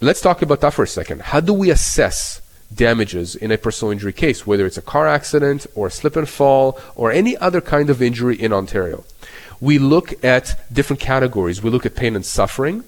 Let's 0.00 0.20
talk 0.20 0.42
about 0.42 0.60
that 0.60 0.74
for 0.74 0.84
a 0.84 0.88
second. 0.88 1.22
How 1.22 1.40
do 1.40 1.52
we 1.52 1.70
assess 1.70 2.39
damages 2.74 3.34
in 3.34 3.50
a 3.50 3.58
personal 3.58 3.92
injury 3.92 4.12
case, 4.12 4.46
whether 4.46 4.66
it's 4.66 4.78
a 4.78 4.82
car 4.82 5.08
accident 5.08 5.66
or 5.74 5.88
a 5.88 5.90
slip 5.90 6.16
and 6.16 6.28
fall 6.28 6.78
or 6.94 7.10
any 7.10 7.36
other 7.36 7.60
kind 7.60 7.90
of 7.90 8.00
injury 8.00 8.36
in 8.36 8.52
Ontario? 8.52 9.04
We 9.60 9.78
look 9.78 10.24
at 10.24 10.58
different 10.72 11.00
categories. 11.00 11.62
We 11.62 11.70
look 11.70 11.84
at 11.84 11.94
pain 11.94 12.16
and 12.16 12.24
suffering. 12.24 12.84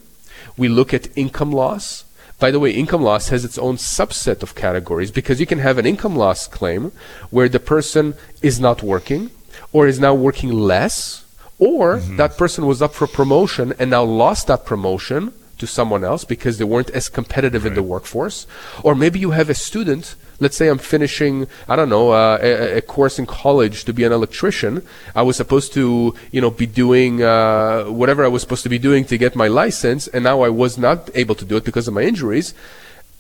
We 0.56 0.68
look 0.68 0.94
at 0.94 1.08
income 1.16 1.52
loss 1.52 2.04
by 2.42 2.50
the 2.50 2.58
way, 2.58 2.72
income 2.72 3.02
loss 3.02 3.28
has 3.28 3.44
its 3.44 3.56
own 3.56 3.76
subset 3.76 4.42
of 4.42 4.56
categories 4.56 5.12
because 5.12 5.38
you 5.38 5.46
can 5.46 5.60
have 5.60 5.78
an 5.78 5.86
income 5.86 6.16
loss 6.16 6.48
claim 6.48 6.90
where 7.30 7.48
the 7.48 7.60
person 7.60 8.14
is 8.42 8.58
not 8.58 8.82
working 8.82 9.30
or 9.72 9.86
is 9.86 10.00
now 10.00 10.12
working 10.12 10.50
less 10.50 11.24
or 11.60 11.98
mm-hmm. 11.98 12.16
that 12.16 12.36
person 12.36 12.66
was 12.66 12.82
up 12.82 12.94
for 12.94 13.06
promotion 13.06 13.72
and 13.78 13.90
now 13.90 14.02
lost 14.02 14.48
that 14.48 14.66
promotion 14.66 15.32
to 15.62 15.66
someone 15.66 16.02
else 16.04 16.24
because 16.34 16.58
they 16.58 16.68
weren't 16.72 16.90
as 16.90 17.08
competitive 17.08 17.62
right. 17.62 17.70
in 17.70 17.74
the 17.74 17.86
workforce. 17.94 18.38
Or 18.82 18.92
maybe 18.94 19.18
you 19.24 19.30
have 19.30 19.48
a 19.48 19.54
student 19.54 20.16
let's 20.42 20.56
say 20.56 20.66
I'm 20.68 20.78
finishing, 20.78 21.46
I 21.68 21.76
don't 21.76 21.88
know, 21.88 22.10
uh, 22.10 22.38
a, 22.42 22.78
a, 22.78 22.82
course 22.82 23.16
in 23.20 23.26
college 23.26 23.84
to 23.84 23.92
be 23.92 24.02
an 24.02 24.10
electrician. 24.10 24.84
I 25.14 25.22
was 25.22 25.36
supposed 25.36 25.72
to, 25.74 26.14
you 26.32 26.40
know, 26.40 26.50
be 26.50 26.66
doing 26.66 27.22
uh, 27.22 27.84
whatever 27.84 28.24
I 28.24 28.28
was 28.28 28.42
supposed 28.42 28.64
to 28.64 28.68
be 28.68 28.78
doing 28.78 29.04
to 29.04 29.16
get 29.16 29.36
my 29.36 29.46
license, 29.46 30.08
and 30.08 30.24
now 30.24 30.42
I 30.42 30.48
was 30.48 30.76
not 30.76 31.10
able 31.14 31.36
to 31.36 31.44
do 31.44 31.56
it 31.56 31.64
because 31.64 31.86
of 31.86 31.94
my 31.94 32.02
injuries. 32.02 32.54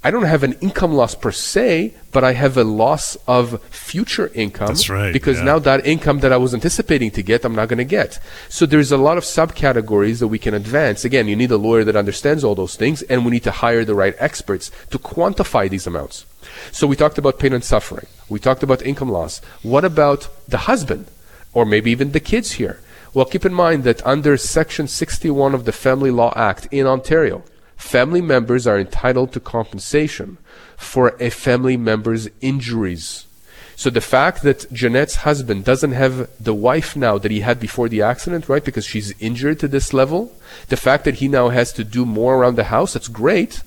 I 0.04 0.10
don't 0.10 0.24
have 0.24 0.42
an 0.42 0.54
income 0.54 0.94
loss 0.94 1.14
per 1.14 1.30
se, 1.30 1.94
but 2.10 2.24
I 2.24 2.32
have 2.32 2.56
a 2.56 2.64
loss 2.64 3.16
of 3.28 3.62
future 3.66 4.32
income. 4.34 4.66
That's 4.66 4.90
right. 4.90 5.12
Because 5.12 5.38
yeah. 5.38 5.44
now 5.44 5.58
that 5.60 5.86
income 5.86 6.18
that 6.20 6.32
I 6.32 6.38
was 6.38 6.54
anticipating 6.54 7.12
to 7.12 7.22
get, 7.22 7.44
I'm 7.44 7.54
not 7.54 7.68
going 7.68 7.78
to 7.78 7.84
get. 7.84 8.18
So 8.48 8.66
there's 8.66 8.90
a 8.90 8.96
lot 8.96 9.16
of 9.16 9.22
subcategories 9.22 10.18
that 10.18 10.26
we 10.26 10.40
can 10.40 10.54
advance. 10.54 11.04
Again, 11.04 11.28
you 11.28 11.36
need 11.36 11.52
a 11.52 11.56
lawyer 11.56 11.84
that 11.84 11.94
understands 11.94 12.42
all 12.42 12.56
those 12.56 12.74
things, 12.74 13.02
and 13.02 13.24
we 13.24 13.30
need 13.30 13.44
to 13.44 13.52
hire 13.52 13.84
the 13.84 13.94
right 13.94 14.16
experts 14.18 14.72
to 14.90 14.98
quantify 14.98 15.70
these 15.70 15.86
amounts. 15.86 16.26
So 16.72 16.88
we 16.88 16.96
talked 16.96 17.18
about 17.18 17.38
pain 17.38 17.52
and 17.52 17.62
suffering. 17.62 18.06
We 18.28 18.40
talked 18.40 18.64
about 18.64 18.82
income 18.82 19.08
loss. 19.08 19.40
What 19.62 19.84
about 19.84 20.28
the 20.48 20.58
husband? 20.58 21.06
Or 21.54 21.64
maybe 21.64 21.92
even 21.92 22.10
the 22.10 22.20
kids 22.20 22.52
here? 22.52 22.80
Well, 23.14 23.26
keep 23.26 23.44
in 23.44 23.54
mind 23.54 23.84
that 23.84 24.04
under 24.06 24.36
Section 24.36 24.88
61 24.88 25.54
of 25.54 25.64
the 25.64 25.72
Family 25.72 26.10
Law 26.10 26.32
Act 26.34 26.66
in 26.72 26.86
Ontario, 26.86 27.44
family 27.82 28.22
members 28.22 28.66
are 28.66 28.78
entitled 28.78 29.32
to 29.32 29.40
compensation 29.40 30.38
for 30.76 31.16
a 31.20 31.30
family 31.30 31.76
member's 31.76 32.28
injuries. 32.40 33.26
So 33.74 33.90
the 33.90 34.00
fact 34.00 34.42
that 34.42 34.72
Jeanette's 34.72 35.16
husband 35.26 35.64
doesn't 35.64 35.92
have 35.92 36.30
the 36.38 36.54
wife 36.54 36.94
now 36.94 37.18
that 37.18 37.32
he 37.32 37.40
had 37.40 37.58
before 37.58 37.88
the 37.88 38.00
accident, 38.00 38.48
right, 38.48 38.64
because 38.64 38.86
she's 38.86 39.18
injured 39.20 39.58
to 39.60 39.68
this 39.68 39.92
level, 39.92 40.32
the 40.68 40.76
fact 40.76 41.04
that 41.04 41.16
he 41.16 41.26
now 41.26 41.48
has 41.48 41.72
to 41.72 41.84
do 41.84 42.06
more 42.06 42.36
around 42.36 42.54
the 42.54 42.64
house, 42.64 42.92
that's 42.92 43.08
great. 43.08 43.62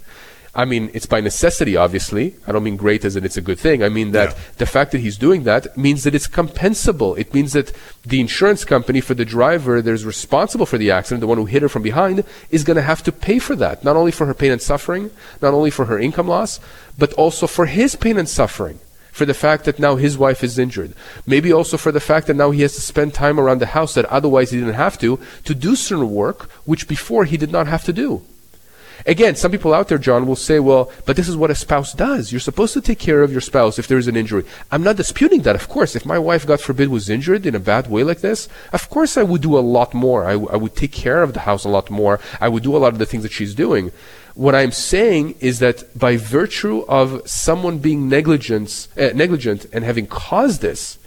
I 0.55 0.63
mean, 0.63 0.89
it's 0.93 1.05
by 1.05 1.19
necessity, 1.19 1.75
obviously. 1.75 2.35
I 2.47 2.53
don't 2.53 2.63
mean 2.63 2.77
great 2.77 3.03
as 3.03 3.17
in 3.17 3.25
it's 3.25 3.35
a 3.35 3.41
good 3.41 3.59
thing. 3.59 3.83
I 3.83 3.89
mean 3.89 4.11
that 4.11 4.29
yeah. 4.29 4.43
the 4.57 4.65
fact 4.65 4.93
that 4.93 4.99
he's 4.99 5.17
doing 5.17 5.43
that 5.43 5.75
means 5.77 6.05
that 6.05 6.15
it's 6.15 6.29
compensable. 6.29 7.17
It 7.17 7.33
means 7.33 7.51
that 7.51 7.73
the 8.03 8.21
insurance 8.21 8.63
company 8.63 9.01
for 9.01 9.13
the 9.13 9.25
driver 9.25 9.81
that 9.81 9.91
is 9.91 10.05
responsible 10.05 10.65
for 10.65 10.77
the 10.77 10.91
accident, 10.91 11.19
the 11.19 11.27
one 11.27 11.37
who 11.37 11.45
hit 11.45 11.61
her 11.61 11.67
from 11.67 11.83
behind, 11.83 12.23
is 12.51 12.63
going 12.63 12.77
to 12.77 12.81
have 12.81 13.03
to 13.03 13.11
pay 13.11 13.37
for 13.37 13.55
that. 13.57 13.83
Not 13.83 13.97
only 13.97 14.11
for 14.11 14.25
her 14.27 14.33
pain 14.33 14.53
and 14.53 14.61
suffering, 14.61 15.11
not 15.41 15.53
only 15.53 15.71
for 15.71 15.85
her 15.85 15.99
income 15.99 16.29
loss, 16.29 16.61
but 16.97 17.11
also 17.13 17.47
for 17.47 17.65
his 17.65 17.97
pain 17.97 18.17
and 18.17 18.29
suffering. 18.29 18.79
For 19.11 19.25
the 19.25 19.33
fact 19.33 19.65
that 19.65 19.79
now 19.79 19.95
his 19.95 20.17
wife 20.17 20.43
is 20.43 20.59
injured. 20.59 20.93
Maybe 21.25 21.51
also 21.51 21.77
for 21.77 21.91
the 21.91 22.01
fact 22.01 22.27
that 22.27 22.35
now 22.35 22.51
he 22.51 22.61
has 22.61 22.75
to 22.75 22.81
spend 22.81 23.13
time 23.13 23.39
around 23.39 23.59
the 23.59 23.67
house 23.67 23.93
that 23.93 24.05
otherwise 24.05 24.51
he 24.51 24.59
didn't 24.59 24.73
have 24.73 24.97
to, 24.99 25.19
to 25.45 25.55
do 25.55 25.75
certain 25.75 26.11
work 26.11 26.49
which 26.65 26.87
before 26.87 27.25
he 27.25 27.37
did 27.37 27.51
not 27.51 27.67
have 27.67 27.83
to 27.85 27.93
do. 27.93 28.23
Again, 29.05 29.35
some 29.35 29.51
people 29.51 29.73
out 29.73 29.87
there, 29.87 29.97
John, 29.97 30.25
will 30.25 30.35
say, 30.35 30.59
well, 30.59 30.91
but 31.05 31.15
this 31.15 31.27
is 31.27 31.35
what 31.35 31.51
a 31.51 31.55
spouse 31.55 31.93
does. 31.93 32.31
You're 32.31 32.39
supposed 32.39 32.73
to 32.73 32.81
take 32.81 32.99
care 32.99 33.21
of 33.21 33.31
your 33.31 33.41
spouse 33.41 33.77
if 33.77 33.87
there's 33.87 34.07
an 34.07 34.15
injury. 34.15 34.45
I'm 34.71 34.83
not 34.83 34.95
disputing 34.95 35.41
that, 35.41 35.55
of 35.55 35.69
course. 35.69 35.95
If 35.95 36.05
my 36.05 36.19
wife, 36.19 36.45
God 36.45 36.61
forbid, 36.61 36.89
was 36.89 37.09
injured 37.09 37.45
in 37.45 37.55
a 37.55 37.59
bad 37.59 37.89
way 37.89 38.03
like 38.03 38.21
this, 38.21 38.47
of 38.73 38.89
course 38.89 39.17
I 39.17 39.23
would 39.23 39.41
do 39.41 39.57
a 39.57 39.59
lot 39.59 39.93
more. 39.93 40.25
I, 40.25 40.35
would 40.35 40.75
take 40.75 40.91
care 40.91 41.23
of 41.23 41.33
the 41.33 41.41
house 41.41 41.65
a 41.65 41.69
lot 41.69 41.89
more. 41.89 42.19
I 42.39 42.49
would 42.49 42.63
do 42.63 42.75
a 42.75 42.79
lot 42.79 42.93
of 42.93 42.99
the 42.99 43.05
things 43.05 43.23
that 43.23 43.31
she's 43.31 43.55
doing. 43.55 43.91
What 44.33 44.55
I'm 44.55 44.71
saying 44.71 45.35
is 45.39 45.59
that 45.59 45.97
by 45.97 46.17
virtue 46.17 46.83
of 46.89 47.27
someone 47.27 47.79
being 47.79 48.13
uh, 48.13 49.11
negligent 49.13 49.65
and 49.71 49.85
having 49.85 50.07
caused 50.07 50.61
this, 50.61 50.97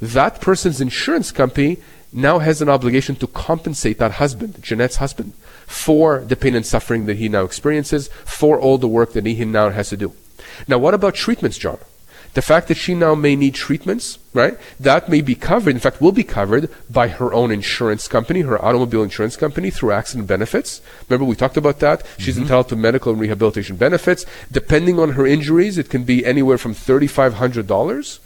that 0.00 0.40
person's 0.40 0.80
insurance 0.80 1.32
company 1.32 1.78
now 2.12 2.38
has 2.38 2.62
an 2.62 2.68
obligation 2.68 3.16
to 3.16 3.26
compensate 3.26 3.98
that 3.98 4.12
husband, 4.12 4.62
Jeanette's 4.62 4.96
husband 4.96 5.32
for 5.68 6.20
the 6.20 6.34
pain 6.34 6.56
and 6.56 6.66
suffering 6.66 7.06
that 7.06 7.18
he 7.18 7.28
now 7.28 7.44
experiences, 7.44 8.08
for 8.24 8.58
all 8.58 8.78
the 8.78 8.88
work 8.88 9.12
that 9.12 9.26
he 9.26 9.44
now 9.44 9.70
has 9.70 9.90
to 9.90 9.96
do. 9.96 10.12
Now, 10.66 10.78
what 10.78 10.94
about 10.94 11.14
treatments, 11.14 11.58
John? 11.58 11.78
The 12.34 12.42
fact 12.42 12.68
that 12.68 12.76
she 12.76 12.94
now 12.94 13.14
may 13.14 13.36
need 13.36 13.54
treatments, 13.54 14.18
right? 14.34 14.58
That 14.78 15.08
may 15.08 15.20
be 15.22 15.34
covered, 15.34 15.74
in 15.74 15.80
fact, 15.80 16.00
will 16.00 16.12
be 16.12 16.24
covered 16.24 16.70
by 16.90 17.08
her 17.08 17.32
own 17.32 17.50
insurance 17.50 18.06
company, 18.06 18.42
her 18.42 18.62
automobile 18.64 19.02
insurance 19.02 19.36
company, 19.36 19.70
through 19.70 19.92
accident 19.92 20.28
benefits. 20.28 20.80
Remember, 21.08 21.24
we 21.24 21.36
talked 21.36 21.56
about 21.56 21.80
that. 21.80 22.04
She's 22.18 22.34
mm-hmm. 22.34 22.42
entitled 22.42 22.68
to 22.68 22.76
medical 22.76 23.12
and 23.12 23.20
rehabilitation 23.20 23.76
benefits. 23.76 24.24
Depending 24.52 24.98
on 24.98 25.12
her 25.12 25.26
injuries, 25.26 25.78
it 25.78 25.90
can 25.90 26.04
be 26.04 26.24
anywhere 26.24 26.58
from 26.58 26.74
$3,500 26.74 28.18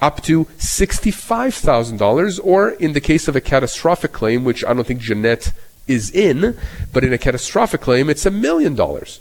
up 0.00 0.22
to 0.22 0.44
$65,000, 0.44 2.40
or 2.42 2.70
in 2.70 2.92
the 2.94 3.00
case 3.00 3.28
of 3.28 3.36
a 3.36 3.40
catastrophic 3.40 4.12
claim, 4.12 4.44
which 4.44 4.64
I 4.64 4.72
don't 4.72 4.86
think 4.86 5.00
Jeanette 5.00 5.52
is 5.90 6.10
in, 6.10 6.56
but 6.92 7.04
in 7.04 7.12
a 7.12 7.18
catastrophic 7.18 7.80
claim, 7.80 8.08
it's 8.08 8.26
a 8.26 8.30
million 8.30 8.74
dollars. 8.74 9.20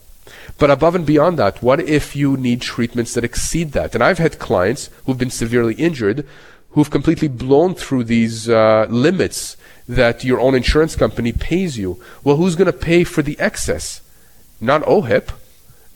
But 0.57 0.71
above 0.71 0.95
and 0.95 1.05
beyond 1.05 1.39
that, 1.39 1.63
what 1.63 1.79
if 1.79 2.15
you 2.15 2.37
need 2.37 2.61
treatments 2.61 3.13
that 3.13 3.23
exceed 3.23 3.71
that? 3.71 3.95
And 3.95 4.03
I've 4.03 4.17
had 4.17 4.39
clients 4.39 4.89
who've 5.05 5.17
been 5.17 5.31
severely 5.31 5.75
injured 5.75 6.25
who've 6.71 6.89
completely 6.89 7.27
blown 7.27 7.75
through 7.75 8.03
these 8.03 8.47
uh, 8.47 8.85
limits 8.89 9.57
that 9.87 10.23
your 10.23 10.39
own 10.39 10.53
insurance 10.53 10.95
company 10.95 11.31
pays 11.31 11.77
you. 11.77 12.01
Well, 12.23 12.35
who's 12.35 12.55
going 12.55 12.71
to 12.71 12.73
pay 12.73 13.03
for 13.03 13.21
the 13.21 13.39
excess? 13.39 14.01
Not 14.61 14.83
OHIP. 14.83 15.31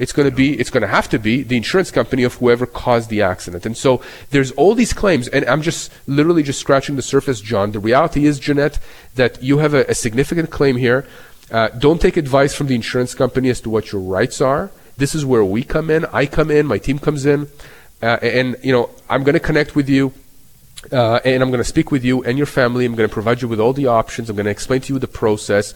It's 0.03 0.11
going 0.11 0.29
to 0.29 0.35
be, 0.35 0.59
it's 0.59 0.69
going 0.69 0.81
to 0.81 0.87
have 0.87 1.07
to 1.09 1.17
be 1.17 1.43
the 1.43 1.55
insurance 1.55 1.89
company 1.89 2.23
of 2.23 2.33
whoever 2.35 2.65
caused 2.65 3.09
the 3.09 3.21
accident. 3.21 3.65
And 3.65 3.77
so 3.77 4.01
there's 4.31 4.51
all 4.51 4.75
these 4.75 4.91
claims, 4.91 5.29
and 5.29 5.45
I'm 5.45 5.61
just 5.61 5.91
literally 6.07 6.43
just 6.43 6.59
scratching 6.59 6.97
the 6.97 7.01
surface, 7.01 7.39
John. 7.39 7.71
The 7.71 7.79
reality 7.79 8.25
is, 8.25 8.37
Jeanette, 8.37 8.79
that 9.15 9.41
you 9.41 9.59
have 9.59 9.73
a, 9.73 9.85
a 9.85 9.95
significant 9.95 10.49
claim 10.49 10.75
here. 10.75 11.07
Uh, 11.49 11.69
don't 11.69 12.01
take 12.01 12.17
advice 12.17 12.53
from 12.53 12.67
the 12.67 12.75
insurance 12.75 13.15
company 13.15 13.49
as 13.49 13.61
to 13.61 13.69
what 13.69 13.93
your 13.93 14.01
rights 14.01 14.41
are. 14.41 14.71
This 14.97 15.15
is 15.15 15.23
where 15.25 15.45
we 15.45 15.63
come 15.63 15.89
in. 15.89 16.05
I 16.07 16.25
come 16.25 16.51
in. 16.51 16.65
My 16.65 16.79
team 16.79 16.99
comes 16.99 17.25
in, 17.25 17.47
uh, 18.01 18.19
and 18.21 18.57
you 18.61 18.73
know 18.73 18.89
I'm 19.09 19.23
going 19.23 19.33
to 19.33 19.39
connect 19.39 19.73
with 19.73 19.87
you. 19.87 20.13
Uh, 20.91 21.21
and 21.23 21.41
I'm 21.41 21.49
going 21.49 21.63
to 21.63 21.73
speak 21.75 21.91
with 21.91 22.03
you 22.03 22.23
and 22.23 22.37
your 22.37 22.45
family. 22.45 22.83
I'm 22.83 22.93
going 22.93 23.07
to 23.07 23.13
provide 23.13 23.41
you 23.41 23.47
with 23.47 23.61
all 23.61 23.71
the 23.71 23.87
options. 23.87 24.29
I'm 24.29 24.35
going 24.35 24.51
to 24.51 24.51
explain 24.51 24.81
to 24.81 24.93
you 24.93 24.99
the 24.99 25.07
process. 25.07 25.73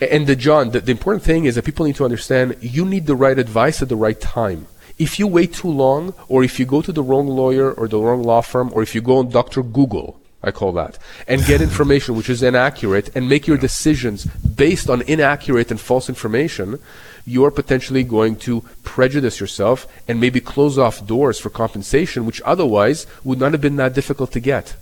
And 0.00 0.26
the 0.26 0.36
John, 0.36 0.70
the, 0.70 0.80
the 0.80 0.92
important 0.92 1.24
thing 1.24 1.46
is 1.46 1.54
that 1.54 1.64
people 1.64 1.86
need 1.86 1.96
to 1.96 2.04
understand 2.04 2.56
you 2.60 2.84
need 2.84 3.06
the 3.06 3.16
right 3.16 3.38
advice 3.38 3.80
at 3.80 3.88
the 3.88 3.96
right 3.96 4.20
time. 4.20 4.66
If 4.98 5.18
you 5.18 5.26
wait 5.26 5.54
too 5.54 5.68
long, 5.68 6.14
or 6.28 6.44
if 6.44 6.58
you 6.58 6.66
go 6.66 6.82
to 6.82 6.92
the 6.92 7.02
wrong 7.02 7.26
lawyer 7.26 7.72
or 7.72 7.88
the 7.88 7.98
wrong 7.98 8.22
law 8.22 8.40
firm, 8.40 8.70
or 8.74 8.82
if 8.82 8.94
you 8.94 9.00
go 9.00 9.18
on 9.18 9.30
Dr. 9.30 9.62
Google, 9.62 10.20
I 10.42 10.50
call 10.52 10.72
that, 10.72 10.98
and 11.26 11.44
get 11.44 11.60
information 11.70 12.14
which 12.14 12.30
is 12.30 12.42
inaccurate 12.42 13.14
and 13.14 13.28
make 13.28 13.46
your 13.46 13.56
decisions 13.56 14.26
based 14.26 14.88
on 14.88 15.02
inaccurate 15.02 15.70
and 15.70 15.80
false 15.80 16.08
information, 16.08 16.78
you 17.26 17.44
are 17.44 17.50
potentially 17.50 18.04
going 18.04 18.36
to 18.36 18.62
prejudice 18.84 19.40
yourself 19.40 19.86
and 20.06 20.20
maybe 20.20 20.40
close 20.40 20.78
off 20.78 21.06
doors 21.06 21.38
for 21.38 21.50
compensation 21.50 22.24
which 22.24 22.40
otherwise 22.42 23.06
would 23.24 23.38
not 23.38 23.52
have 23.52 23.60
been 23.60 23.76
that 23.76 23.94
difficult 23.94 24.32
to 24.32 24.40
get. 24.40 24.76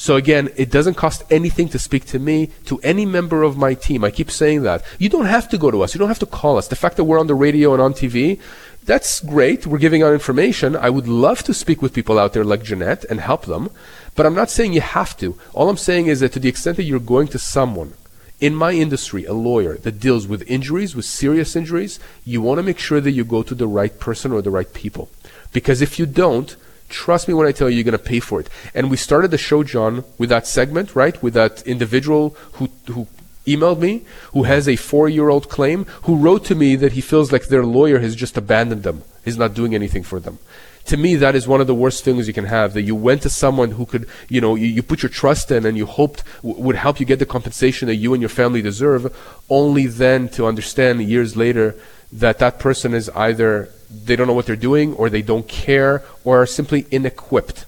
So 0.00 0.14
again, 0.14 0.50
it 0.54 0.70
doesn't 0.70 0.94
cost 0.94 1.24
anything 1.28 1.68
to 1.70 1.78
speak 1.80 2.04
to 2.06 2.20
me, 2.20 2.50
to 2.66 2.78
any 2.84 3.04
member 3.04 3.42
of 3.42 3.56
my 3.56 3.74
team. 3.74 4.04
I 4.04 4.12
keep 4.12 4.30
saying 4.30 4.62
that. 4.62 4.84
You 4.96 5.08
don't 5.08 5.26
have 5.26 5.48
to 5.48 5.58
go 5.58 5.72
to 5.72 5.82
us. 5.82 5.92
You 5.92 5.98
don't 5.98 6.06
have 6.06 6.20
to 6.20 6.34
call 6.40 6.56
us. 6.56 6.68
The 6.68 6.76
fact 6.76 6.96
that 6.96 7.04
we're 7.04 7.18
on 7.18 7.26
the 7.26 7.34
radio 7.34 7.72
and 7.72 7.82
on 7.82 7.94
TV, 7.94 8.38
that's 8.84 9.18
great. 9.18 9.66
We're 9.66 9.78
giving 9.78 10.04
out 10.04 10.12
information. 10.12 10.76
I 10.76 10.88
would 10.88 11.08
love 11.08 11.42
to 11.42 11.52
speak 11.52 11.82
with 11.82 11.92
people 11.92 12.16
out 12.16 12.32
there 12.32 12.44
like 12.44 12.62
Jeanette 12.62 13.06
and 13.10 13.18
help 13.18 13.46
them. 13.46 13.70
But 14.14 14.24
I'm 14.24 14.36
not 14.36 14.50
saying 14.50 14.72
you 14.72 14.82
have 14.82 15.16
to. 15.16 15.36
All 15.52 15.68
I'm 15.68 15.76
saying 15.76 16.06
is 16.06 16.20
that 16.20 16.30
to 16.34 16.38
the 16.38 16.48
extent 16.48 16.76
that 16.76 16.84
you're 16.84 17.00
going 17.00 17.26
to 17.28 17.38
someone 17.40 17.94
in 18.38 18.54
my 18.54 18.70
industry, 18.70 19.24
a 19.24 19.32
lawyer 19.32 19.78
that 19.78 19.98
deals 19.98 20.28
with 20.28 20.48
injuries, 20.48 20.94
with 20.94 21.06
serious 21.06 21.56
injuries, 21.56 21.98
you 22.24 22.40
want 22.40 22.58
to 22.58 22.62
make 22.62 22.78
sure 22.78 23.00
that 23.00 23.10
you 23.10 23.24
go 23.24 23.42
to 23.42 23.54
the 23.56 23.66
right 23.66 23.98
person 23.98 24.30
or 24.30 24.42
the 24.42 24.50
right 24.52 24.72
people. 24.72 25.10
Because 25.52 25.82
if 25.82 25.98
you 25.98 26.06
don't, 26.06 26.54
Trust 26.88 27.28
me 27.28 27.34
when 27.34 27.46
I 27.46 27.52
tell 27.52 27.68
you, 27.68 27.76
you're 27.76 27.84
going 27.84 27.92
to 27.92 27.98
pay 27.98 28.20
for 28.20 28.40
it. 28.40 28.48
And 28.74 28.90
we 28.90 28.96
started 28.96 29.30
the 29.30 29.38
show, 29.38 29.62
John, 29.62 30.04
with 30.16 30.30
that 30.30 30.46
segment, 30.46 30.96
right? 30.96 31.20
With 31.22 31.34
that 31.34 31.62
individual 31.66 32.30
who, 32.52 32.70
who 32.86 33.06
emailed 33.46 33.80
me, 33.80 34.04
who 34.32 34.44
has 34.44 34.68
a 34.68 34.76
four 34.76 35.08
year 35.08 35.28
old 35.28 35.48
claim, 35.48 35.84
who 36.04 36.16
wrote 36.16 36.44
to 36.46 36.54
me 36.54 36.76
that 36.76 36.92
he 36.92 37.00
feels 37.00 37.32
like 37.32 37.46
their 37.46 37.64
lawyer 37.64 37.98
has 37.98 38.14
just 38.14 38.36
abandoned 38.36 38.82
them, 38.82 39.02
he's 39.24 39.38
not 39.38 39.54
doing 39.54 39.74
anything 39.74 40.02
for 40.02 40.20
them. 40.20 40.38
To 40.86 40.96
me, 40.96 41.16
that 41.16 41.34
is 41.34 41.46
one 41.46 41.60
of 41.60 41.66
the 41.66 41.74
worst 41.74 42.02
things 42.02 42.26
you 42.26 42.32
can 42.32 42.46
have. 42.46 42.72
That 42.72 42.82
you 42.82 42.94
went 42.94 43.20
to 43.22 43.28
someone 43.28 43.72
who 43.72 43.84
could, 43.84 44.08
you 44.30 44.40
know, 44.40 44.54
you, 44.54 44.66
you 44.66 44.82
put 44.82 45.02
your 45.02 45.10
trust 45.10 45.50
in 45.50 45.66
and 45.66 45.76
you 45.76 45.84
hoped 45.84 46.24
w- 46.42 46.58
would 46.62 46.76
help 46.76 46.98
you 46.98 47.04
get 47.04 47.18
the 47.18 47.26
compensation 47.26 47.88
that 47.88 47.96
you 47.96 48.14
and 48.14 48.22
your 48.22 48.30
family 48.30 48.62
deserve, 48.62 49.14
only 49.50 49.86
then 49.86 50.30
to 50.30 50.46
understand 50.46 51.02
years 51.02 51.36
later 51.36 51.74
that 52.12 52.38
that 52.38 52.58
person 52.58 52.94
is 52.94 53.08
either 53.10 53.70
they 53.90 54.16
don't 54.16 54.26
know 54.26 54.32
what 54.32 54.46
they're 54.46 54.56
doing 54.56 54.94
or 54.94 55.08
they 55.08 55.22
don't 55.22 55.48
care 55.48 56.02
or 56.24 56.42
are 56.42 56.46
simply 56.46 56.84
inequipped 56.84 57.64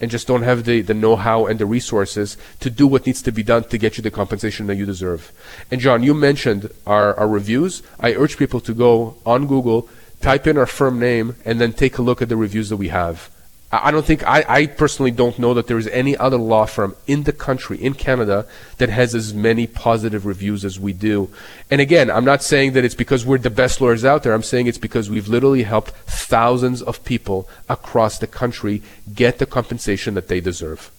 and 0.00 0.10
just 0.10 0.26
don't 0.26 0.42
have 0.42 0.64
the, 0.64 0.80
the 0.80 0.94
know-how 0.94 1.46
and 1.46 1.58
the 1.58 1.66
resources 1.66 2.36
to 2.58 2.70
do 2.70 2.86
what 2.86 3.06
needs 3.06 3.20
to 3.22 3.30
be 3.30 3.42
done 3.42 3.64
to 3.64 3.78
get 3.78 3.96
you 3.96 4.02
the 4.02 4.10
compensation 4.10 4.66
that 4.66 4.76
you 4.76 4.86
deserve. 4.86 5.30
And 5.70 5.80
John, 5.80 6.02
you 6.02 6.14
mentioned 6.14 6.70
our, 6.86 7.14
our 7.18 7.28
reviews. 7.28 7.82
I 8.00 8.14
urge 8.14 8.38
people 8.38 8.60
to 8.60 8.72
go 8.72 9.16
on 9.26 9.46
Google, 9.46 9.88
type 10.20 10.46
in 10.46 10.56
our 10.56 10.66
firm 10.66 10.98
name, 10.98 11.36
and 11.44 11.60
then 11.60 11.72
take 11.72 11.98
a 11.98 12.02
look 12.02 12.22
at 12.22 12.30
the 12.30 12.36
reviews 12.36 12.70
that 12.70 12.78
we 12.78 12.88
have. 12.88 13.30
I 13.72 13.92
don't 13.92 14.04
think 14.04 14.26
I, 14.26 14.44
I 14.48 14.66
personally 14.66 15.12
don't 15.12 15.38
know 15.38 15.54
that 15.54 15.68
there 15.68 15.78
is 15.78 15.86
any 15.88 16.16
other 16.16 16.36
law 16.36 16.66
firm 16.66 16.96
in 17.06 17.22
the 17.22 17.32
country 17.32 17.80
in 17.80 17.94
Canada 17.94 18.44
that 18.78 18.88
has 18.88 19.14
as 19.14 19.32
many 19.32 19.68
positive 19.68 20.26
reviews 20.26 20.64
as 20.64 20.80
we 20.80 20.92
do. 20.92 21.30
And 21.70 21.80
again, 21.80 22.10
I'm 22.10 22.24
not 22.24 22.42
saying 22.42 22.72
that 22.72 22.84
it's 22.84 22.96
because 22.96 23.24
we're 23.24 23.38
the 23.38 23.48
best 23.48 23.80
lawyers 23.80 24.04
out 24.04 24.24
there. 24.24 24.32
I'm 24.32 24.42
saying 24.42 24.66
it's 24.66 24.76
because 24.76 25.08
we've 25.08 25.28
literally 25.28 25.62
helped 25.62 25.90
thousands 25.90 26.82
of 26.82 27.04
people 27.04 27.48
across 27.68 28.18
the 28.18 28.26
country 28.26 28.82
get 29.14 29.38
the 29.38 29.46
compensation 29.46 30.14
that 30.14 30.26
they 30.26 30.40
deserve. 30.40 30.90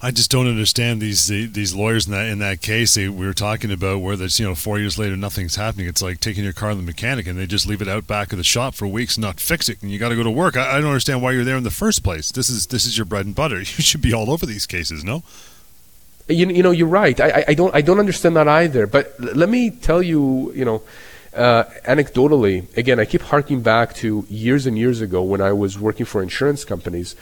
I 0.00 0.10
just 0.10 0.30
don't 0.30 0.46
understand 0.46 1.00
these 1.00 1.26
these 1.26 1.74
lawyers 1.74 2.06
in 2.06 2.12
that 2.12 2.26
in 2.26 2.38
that 2.40 2.60
case. 2.60 2.94
They, 2.94 3.08
we 3.08 3.24
were 3.24 3.32
talking 3.32 3.70
about 3.70 4.00
where 4.00 4.14
that's 4.14 4.38
you 4.38 4.46
know 4.46 4.54
four 4.54 4.78
years 4.78 4.98
later 4.98 5.16
nothing's 5.16 5.56
happening. 5.56 5.86
It's 5.86 6.02
like 6.02 6.20
taking 6.20 6.44
your 6.44 6.52
car 6.52 6.70
to 6.70 6.76
the 6.76 6.82
mechanic 6.82 7.26
and 7.26 7.38
they 7.38 7.46
just 7.46 7.66
leave 7.66 7.80
it 7.80 7.88
out 7.88 8.06
back 8.06 8.30
of 8.30 8.38
the 8.38 8.44
shop 8.44 8.74
for 8.74 8.86
weeks 8.86 9.16
and 9.16 9.22
not 9.22 9.40
fix 9.40 9.70
it, 9.70 9.82
and 9.82 9.90
you 9.90 9.98
got 9.98 10.10
to 10.10 10.16
go 10.16 10.22
to 10.22 10.30
work. 10.30 10.56
I, 10.56 10.76
I, 10.76 10.80
don't 10.80 10.90
understand 10.90 11.22
why 11.22 11.32
you're 11.32 11.44
there 11.44 11.56
in 11.56 11.64
the 11.64 11.70
first 11.70 12.04
place. 12.04 12.30
This 12.30 12.50
is 12.50 12.66
this 12.66 12.84
is 12.84 12.98
your 12.98 13.06
bread 13.06 13.24
and 13.24 13.34
butter. 13.34 13.56
You 13.76 13.82
should 13.82 14.02
be 14.02 14.12
all 14.12 14.30
over 14.30 14.46
these 14.46 14.66
cases, 14.66 15.02
no? 15.02 15.22
You, 16.28 16.46
you 16.48 16.62
know 16.62 16.72
you're 16.72 16.88
right. 16.88 17.18
I, 17.18 17.44
I 17.48 17.54
don't 17.54 17.74
I 17.74 17.80
don't 17.80 17.98
understand 17.98 18.36
that 18.36 18.48
either. 18.48 18.86
But 18.86 19.18
let 19.18 19.48
me 19.48 19.70
tell 19.70 20.02
you, 20.02 20.52
you 20.52 20.64
know. 20.64 20.82
Uh, 21.34 21.64
anecdotally, 21.84 22.74
again, 22.78 22.98
I 22.98 23.04
keep 23.04 23.20
harking 23.20 23.60
back 23.60 23.92
to 23.96 24.24
years 24.30 24.64
and 24.64 24.78
years 24.78 25.02
ago 25.02 25.22
when 25.22 25.42
I 25.42 25.52
was 25.52 25.78
working 25.78 26.06
for 26.06 26.22
insurance 26.22 26.64
companies 26.64 27.14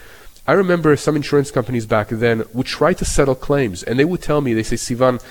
I 0.46 0.52
remember 0.52 0.94
some 0.96 1.16
insurance 1.16 1.50
companies 1.50 1.86
back 1.86 2.08
then 2.08 2.44
would 2.52 2.66
try 2.66 2.92
to 2.94 3.04
settle 3.04 3.34
claims, 3.34 3.82
and 3.82 3.98
they 3.98 4.04
would 4.04 4.22
tell 4.22 4.40
me, 4.40 4.52
they 4.52 4.62
say, 4.62 4.76
Sivan, 4.76 5.22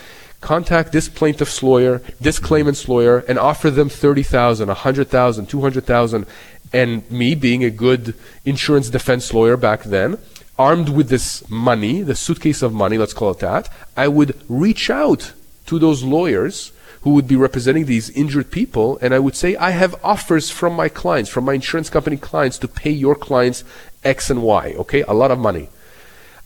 contact 0.41 0.91
this 0.91 1.07
plaintiff's 1.07 1.61
lawyer, 1.61 2.01
this 2.19 2.39
claimant's 2.39 2.89
lawyer, 2.89 3.19
and 3.27 3.37
offer 3.37 3.69
them 3.69 3.89
30,000, 3.89 4.67
100,000, 4.67 5.45
200,000. 5.45 6.25
And 6.73 7.09
me, 7.11 7.35
being 7.35 7.63
a 7.63 7.69
good 7.69 8.15
insurance 8.43 8.89
defense 8.89 9.33
lawyer 9.33 9.55
back 9.55 9.83
then, 9.83 10.17
armed 10.57 10.89
with 10.89 11.09
this 11.09 11.47
money, 11.49 12.01
the 12.01 12.15
suitcase 12.15 12.63
of 12.63 12.73
money, 12.73 12.97
let's 12.97 13.13
call 13.13 13.31
it 13.31 13.39
that, 13.39 13.69
I 13.95 14.07
would 14.07 14.35
reach 14.49 14.89
out 14.89 15.33
to 15.67 15.77
those 15.77 16.03
lawyers 16.03 16.71
who 17.01 17.11
would 17.11 17.27
be 17.27 17.35
representing 17.35 17.85
these 17.85 18.09
injured 18.11 18.49
people, 18.49 18.97
and 19.01 19.13
I 19.13 19.19
would 19.19 19.35
say, 19.35 19.55
I 19.57 19.71
have 19.71 19.95
offers 20.03 20.49
from 20.49 20.73
my 20.73 20.89
clients, 20.89 21.29
from 21.29 21.45
my 21.45 21.53
insurance 21.53 21.89
company 21.89 22.17
clients, 22.17 22.57
to 22.59 22.67
pay 22.67 22.91
your 22.91 23.15
clients 23.15 23.63
X 24.03 24.29
and 24.29 24.41
Y, 24.43 24.73
okay? 24.77 25.01
A 25.03 25.13
lot 25.13 25.31
of 25.31 25.39
money. 25.39 25.69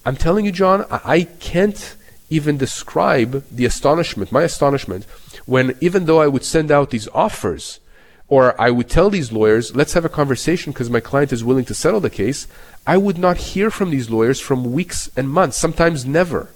I'm 0.05 0.15
telling 0.15 0.45
you, 0.45 0.51
John, 0.51 0.85
I 0.89 1.27
can't 1.39 1.95
even 2.29 2.57
describe 2.57 3.43
the 3.51 3.65
astonishment, 3.65 4.31
my 4.31 4.43
astonishment, 4.43 5.05
when 5.45 5.75
even 5.81 6.05
though 6.05 6.21
I 6.21 6.27
would 6.27 6.43
send 6.43 6.71
out 6.71 6.89
these 6.89 7.07
offers, 7.13 7.79
or 8.27 8.59
I 8.59 8.71
would 8.71 8.89
tell 8.89 9.09
these 9.09 9.31
lawyers, 9.31 9.75
let's 9.75 9.93
have 9.93 10.05
a 10.05 10.09
conversation 10.09 10.73
because 10.73 10.89
my 10.89 10.99
client 10.99 11.31
is 11.31 11.43
willing 11.43 11.65
to 11.65 11.73
settle 11.73 12.01
the 12.01 12.09
case, 12.09 12.47
I 12.85 12.97
would 12.97 13.17
not 13.17 13.37
hear 13.37 13.71
from 13.71 13.89
these 13.89 14.09
lawyers 14.09 14.39
from 14.39 14.73
weeks 14.73 15.09
and 15.15 15.29
months, 15.29 15.57
sometimes 15.57 16.05
never. 16.05 16.49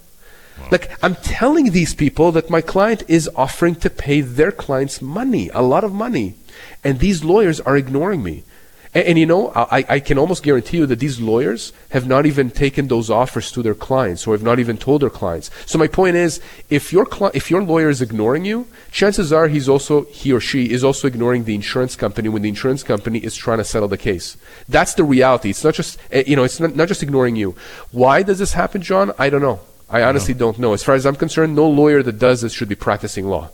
Wow. 0.58 0.68
Like, 0.70 0.90
I'm 1.02 1.14
telling 1.16 1.70
these 1.70 1.94
people 1.94 2.30
that 2.32 2.50
my 2.50 2.60
client 2.60 3.02
is 3.08 3.28
offering 3.34 3.74
to 3.76 3.88
pay 3.88 4.20
their 4.20 4.52
clients 4.52 5.00
money, 5.00 5.48
a 5.54 5.62
lot 5.62 5.84
of 5.84 5.92
money. 5.94 6.34
And 6.84 6.98
these 6.98 7.24
lawyers 7.24 7.60
are 7.60 7.76
ignoring 7.76 8.22
me. 8.22 8.44
And, 8.94 9.04
and 9.06 9.18
you 9.18 9.26
know, 9.26 9.52
I, 9.54 9.84
I 9.88 10.00
can 10.00 10.18
almost 10.18 10.42
guarantee 10.42 10.78
you 10.78 10.86
that 10.86 10.98
these 10.98 11.20
lawyers 11.20 11.72
have 11.90 12.06
not 12.06 12.26
even 12.26 12.50
taken 12.50 12.88
those 12.88 13.10
offers 13.10 13.50
to 13.52 13.62
their 13.62 13.74
clients 13.74 14.26
or 14.26 14.34
have 14.34 14.42
not 14.42 14.58
even 14.58 14.76
told 14.76 15.02
their 15.02 15.10
clients. 15.10 15.50
So 15.66 15.78
my 15.78 15.86
point 15.86 16.16
is, 16.16 16.40
if 16.70 16.92
your 16.92 17.06
cli- 17.06 17.30
if 17.34 17.50
your 17.50 17.62
lawyer 17.62 17.88
is 17.88 18.02
ignoring 18.02 18.44
you, 18.44 18.66
chances 18.90 19.32
are 19.32 19.48
he's 19.48 19.68
also 19.68 20.04
he 20.04 20.32
or 20.32 20.40
she 20.40 20.70
is 20.70 20.84
also 20.84 21.08
ignoring 21.08 21.44
the 21.44 21.54
insurance 21.54 21.96
company 21.96 22.28
when 22.28 22.42
the 22.42 22.48
insurance 22.48 22.82
company 22.82 23.18
is 23.18 23.36
trying 23.36 23.58
to 23.58 23.64
settle 23.64 23.88
the 23.88 23.98
case. 23.98 24.36
That's 24.68 24.94
the 24.94 25.04
reality. 25.04 25.50
It's 25.50 25.64
not 25.64 25.74
just 25.74 25.98
eh, 26.10 26.24
you 26.26 26.36
know, 26.36 26.44
it's 26.44 26.60
not, 26.60 26.76
not 26.76 26.88
just 26.88 27.02
ignoring 27.02 27.36
you. 27.36 27.54
Why 27.90 28.22
does 28.22 28.38
this 28.38 28.52
happen, 28.52 28.82
John? 28.82 29.12
I 29.18 29.30
don't 29.30 29.42
know. 29.42 29.60
I 29.88 30.02
honestly 30.02 30.34
no. 30.34 30.40
don't 30.40 30.58
know. 30.58 30.72
As 30.72 30.82
far 30.82 30.94
as 30.94 31.04
I'm 31.04 31.16
concerned, 31.16 31.54
no 31.54 31.68
lawyer 31.68 32.02
that 32.02 32.18
does 32.18 32.40
this 32.40 32.52
should 32.52 32.68
be 32.68 32.74
practicing 32.74 33.26
law. 33.26 33.50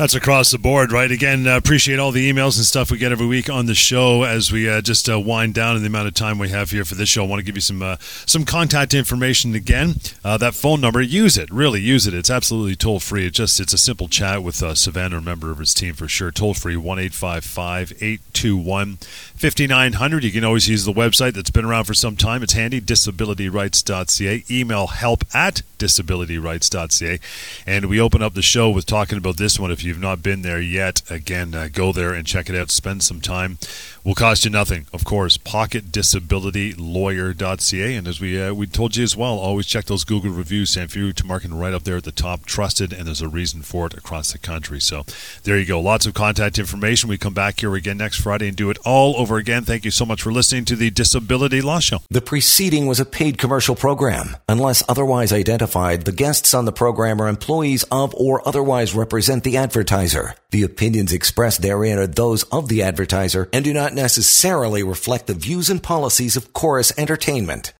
That's 0.00 0.14
across 0.14 0.50
the 0.50 0.56
board, 0.56 0.92
right? 0.92 1.10
Again, 1.10 1.46
uh, 1.46 1.58
appreciate 1.58 1.98
all 1.98 2.10
the 2.10 2.32
emails 2.32 2.56
and 2.56 2.64
stuff 2.64 2.90
we 2.90 2.96
get 2.96 3.12
every 3.12 3.26
week 3.26 3.50
on 3.50 3.66
the 3.66 3.74
show 3.74 4.22
as 4.22 4.50
we 4.50 4.66
uh, 4.66 4.80
just 4.80 5.10
uh, 5.10 5.20
wind 5.20 5.52
down 5.52 5.76
in 5.76 5.82
the 5.82 5.88
amount 5.88 6.08
of 6.08 6.14
time 6.14 6.38
we 6.38 6.48
have 6.48 6.70
here 6.70 6.86
for 6.86 6.94
this 6.94 7.10
show. 7.10 7.22
I 7.22 7.26
want 7.26 7.40
to 7.40 7.44
give 7.44 7.54
you 7.54 7.60
some 7.60 7.82
uh, 7.82 7.98
some 8.00 8.46
contact 8.46 8.94
information 8.94 9.54
again. 9.54 9.96
Uh, 10.24 10.38
that 10.38 10.54
phone 10.54 10.80
number, 10.80 11.02
use 11.02 11.36
it, 11.36 11.50
really 11.50 11.82
use 11.82 12.06
it. 12.06 12.14
It's 12.14 12.30
absolutely 12.30 12.76
toll 12.76 12.98
free. 12.98 13.26
It 13.26 13.34
just 13.34 13.60
it's 13.60 13.74
a 13.74 13.78
simple 13.78 14.08
chat 14.08 14.42
with 14.42 14.62
uh, 14.62 14.74
Savannah, 14.74 15.18
a 15.18 15.20
member 15.20 15.50
of 15.50 15.58
his 15.58 15.74
team 15.74 15.92
for 15.92 16.08
sure. 16.08 16.30
Toll 16.30 16.54
free 16.54 16.78
one 16.78 16.98
eight 16.98 17.12
five 17.12 17.44
five 17.44 17.92
eight 18.00 18.22
two 18.32 18.56
one 18.56 18.96
fifty 19.34 19.66
nine 19.66 19.92
hundred. 19.92 20.24
You 20.24 20.32
can 20.32 20.44
always 20.44 20.66
use 20.66 20.86
the 20.86 20.94
website 20.94 21.34
that's 21.34 21.50
been 21.50 21.66
around 21.66 21.84
for 21.84 21.92
some 21.92 22.16
time. 22.16 22.42
It's 22.42 22.54
handy 22.54 22.80
disabilityrights.ca. 22.80 24.44
Email 24.50 24.86
help 24.86 25.24
at 25.34 25.60
disabilityrights.ca, 25.78 27.20
and 27.66 27.84
we 27.86 28.00
open 28.00 28.22
up 28.22 28.32
the 28.32 28.40
show 28.40 28.70
with 28.70 28.86
talking 28.86 29.18
about 29.18 29.36
this 29.36 29.60
one. 29.60 29.70
If 29.70 29.84
you 29.84 29.89
you've 29.90 30.00
not 30.00 30.22
been 30.22 30.42
there 30.42 30.60
yet, 30.60 31.02
again, 31.10 31.54
uh, 31.54 31.68
go 31.70 31.92
there 31.92 32.14
and 32.14 32.26
check 32.26 32.48
it 32.48 32.56
out. 32.56 32.70
Spend 32.70 33.02
some 33.02 33.20
time 33.20 33.58
will 34.04 34.14
cost 34.14 34.44
you 34.44 34.50
nothing, 34.50 34.86
of 34.92 35.04
course. 35.04 35.38
PocketDisabilityLawyer.ca, 35.38 37.96
and 37.96 38.08
as 38.08 38.20
we 38.20 38.40
uh, 38.40 38.54
we 38.54 38.66
told 38.66 38.96
you 38.96 39.04
as 39.04 39.14
well, 39.16 39.38
always 39.38 39.66
check 39.66 39.84
those 39.86 40.04
Google 40.04 40.30
reviews. 40.30 40.72
Samfiru 40.72 41.12
Tumarkin 41.12 41.58
right 41.58 41.74
up 41.74 41.82
there 41.84 41.98
at 41.98 42.04
the 42.04 42.12
top, 42.12 42.44
trusted, 42.46 42.92
and 42.92 43.06
there's 43.06 43.22
a 43.22 43.28
reason 43.28 43.62
for 43.62 43.86
it 43.86 43.94
across 43.94 44.32
the 44.32 44.38
country. 44.38 44.80
So 44.80 45.04
there 45.44 45.56
you 45.58 45.66
go. 45.66 45.80
Lots 45.80 46.06
of 46.06 46.14
contact 46.14 46.58
information. 46.58 47.08
We 47.08 47.18
come 47.18 47.34
back 47.34 47.60
here 47.60 47.74
again 47.74 47.98
next 47.98 48.20
Friday 48.20 48.48
and 48.48 48.56
do 48.56 48.70
it 48.70 48.78
all 48.84 49.16
over 49.16 49.36
again. 49.36 49.64
Thank 49.64 49.84
you 49.84 49.90
so 49.90 50.06
much 50.06 50.22
for 50.22 50.32
listening 50.32 50.64
to 50.66 50.76
the 50.76 50.90
Disability 50.90 51.60
Law 51.60 51.80
Show. 51.80 51.98
The 52.10 52.20
preceding 52.20 52.86
was 52.86 53.00
a 53.00 53.04
paid 53.04 53.38
commercial 53.38 53.74
program. 53.74 54.36
Unless 54.48 54.84
otherwise 54.88 55.32
identified, 55.32 56.04
the 56.04 56.12
guests 56.12 56.54
on 56.54 56.64
the 56.64 56.72
program 56.72 57.20
are 57.20 57.28
employees 57.28 57.82
of 57.90 58.14
or 58.14 58.46
otherwise 58.46 58.94
represent 58.94 59.42
the 59.44 59.56
advertiser. 59.70 60.34
The 60.50 60.64
opinions 60.64 61.12
expressed 61.12 61.62
therein 61.62 62.00
are 62.00 62.08
those 62.08 62.42
of 62.50 62.66
the 62.66 62.82
advertiser 62.82 63.48
and 63.52 63.64
do 63.64 63.72
not 63.72 63.94
necessarily 63.94 64.82
reflect 64.82 65.28
the 65.28 65.34
views 65.34 65.70
and 65.70 65.80
policies 65.80 66.36
of 66.36 66.52
Chorus 66.52 66.92
Entertainment. 66.98 67.72